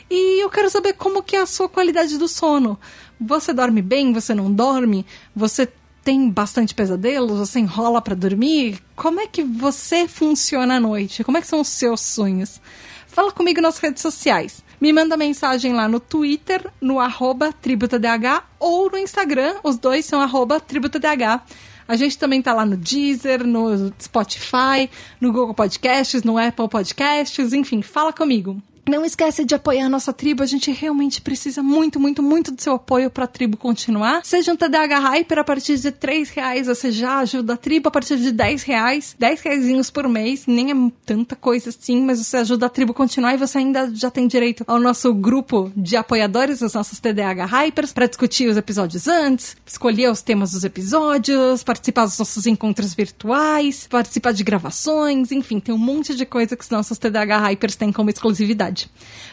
[0.09, 2.79] E eu quero saber como que é a sua qualidade do sono.
[3.25, 4.13] Você dorme bem?
[4.13, 5.05] Você não dorme?
[5.35, 5.71] Você
[6.03, 7.39] tem bastante pesadelos?
[7.39, 8.79] Você enrola para dormir?
[8.95, 11.23] Como é que você funciona à noite?
[11.23, 12.59] Como é que são os seus sonhos?
[13.07, 14.63] Fala comigo nas redes sociais.
[14.81, 20.19] Me manda mensagem lá no Twitter, no arroba tributadh ou no Instagram, os dois são
[20.19, 21.41] arroba tributadh.
[21.87, 24.89] A gente também tá lá no Deezer, no Spotify,
[25.21, 28.61] no Google Podcasts, no Apple Podcasts, enfim, fala comigo.
[28.85, 32.73] Não esquece de apoiar nossa tribo, a gente realmente precisa muito, muito, muito do seu
[32.73, 34.25] apoio para a tribo continuar.
[34.25, 37.91] Seja um TDAH Hyper a partir de 3 reais, você já ajuda a tribo a
[37.91, 42.37] partir de 10 reais, 10 reais por mês, nem é tanta coisa assim, mas você
[42.37, 46.61] ajuda a tribo continuar e você ainda já tem direito ao nosso grupo de apoiadores,
[46.61, 52.03] os nossos TDAH Hypers, para discutir os episódios antes, escolher os temas dos episódios, participar
[52.03, 56.69] dos nossos encontros virtuais, participar de gravações, enfim, tem um monte de coisa que os
[56.69, 58.72] nossos TDAH Hypers têm como exclusividade.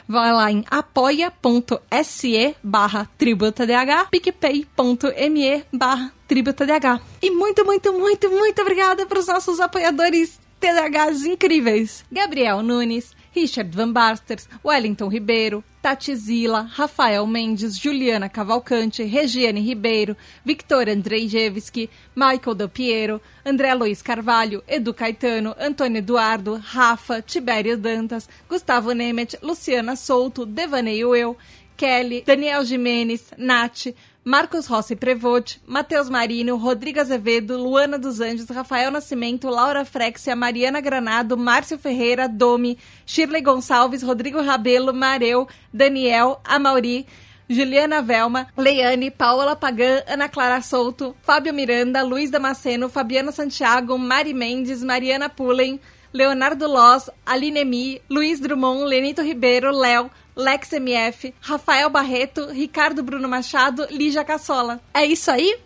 [0.09, 7.01] Vai lá em apoia.se barra tributadh, picpay.me barra tributadh.
[7.23, 12.05] E muito, muito, muito, muito obrigada para os nossos apoiadores TDHs incríveis.
[12.13, 20.15] Gabriel Nunes, Richard Van Basters, Wellington Ribeiro, Tati Zila, Rafael Mendes, Juliana Cavalcante, Regiane Ribeiro,
[20.45, 28.29] Victor Andrzejewski, Michael Del Piero, André Luiz Carvalho, Edu Caetano, Antônio Eduardo, Rafa, Tibério Dantas,
[28.49, 31.37] Gustavo Nemet, Luciana Souto, Devaneio Eu,
[31.81, 33.87] Kelly, Daniel Jimenez, Nath,
[34.23, 40.83] Marcos Rossi Prevote, Matheus Marino, Rodrigo Azevedo, Luana dos Anjos, Rafael Nascimento, Laura Frexia, Mariana
[40.83, 42.77] Granado, Márcio Ferreira, Domi,
[43.07, 47.07] Shirley Gonçalves, Rodrigo Rabelo, Mareu, Daniel, Amauri,
[47.49, 54.35] Juliana Velma, Leiane, Paola Pagan, Ana Clara Souto, Fábio Miranda, Luiz Damasceno, Fabiana Santiago, Mari
[54.35, 55.81] Mendes, Mariana Pullen,
[56.13, 63.29] Leonardo Loz, Aline Mi, Luiz Drummond, Lenito Ribeiro, Léo, Lex MF, Rafael Barreto, Ricardo Bruno
[63.29, 64.81] Machado, Lígia Cassola.
[64.93, 65.57] É isso aí.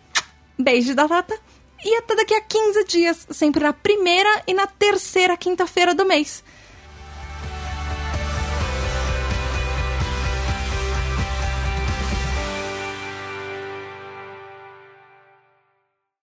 [0.57, 1.37] Beijo da Tata.
[1.83, 6.43] E até daqui a 15 dias, sempre na primeira e na terceira quinta-feira do mês.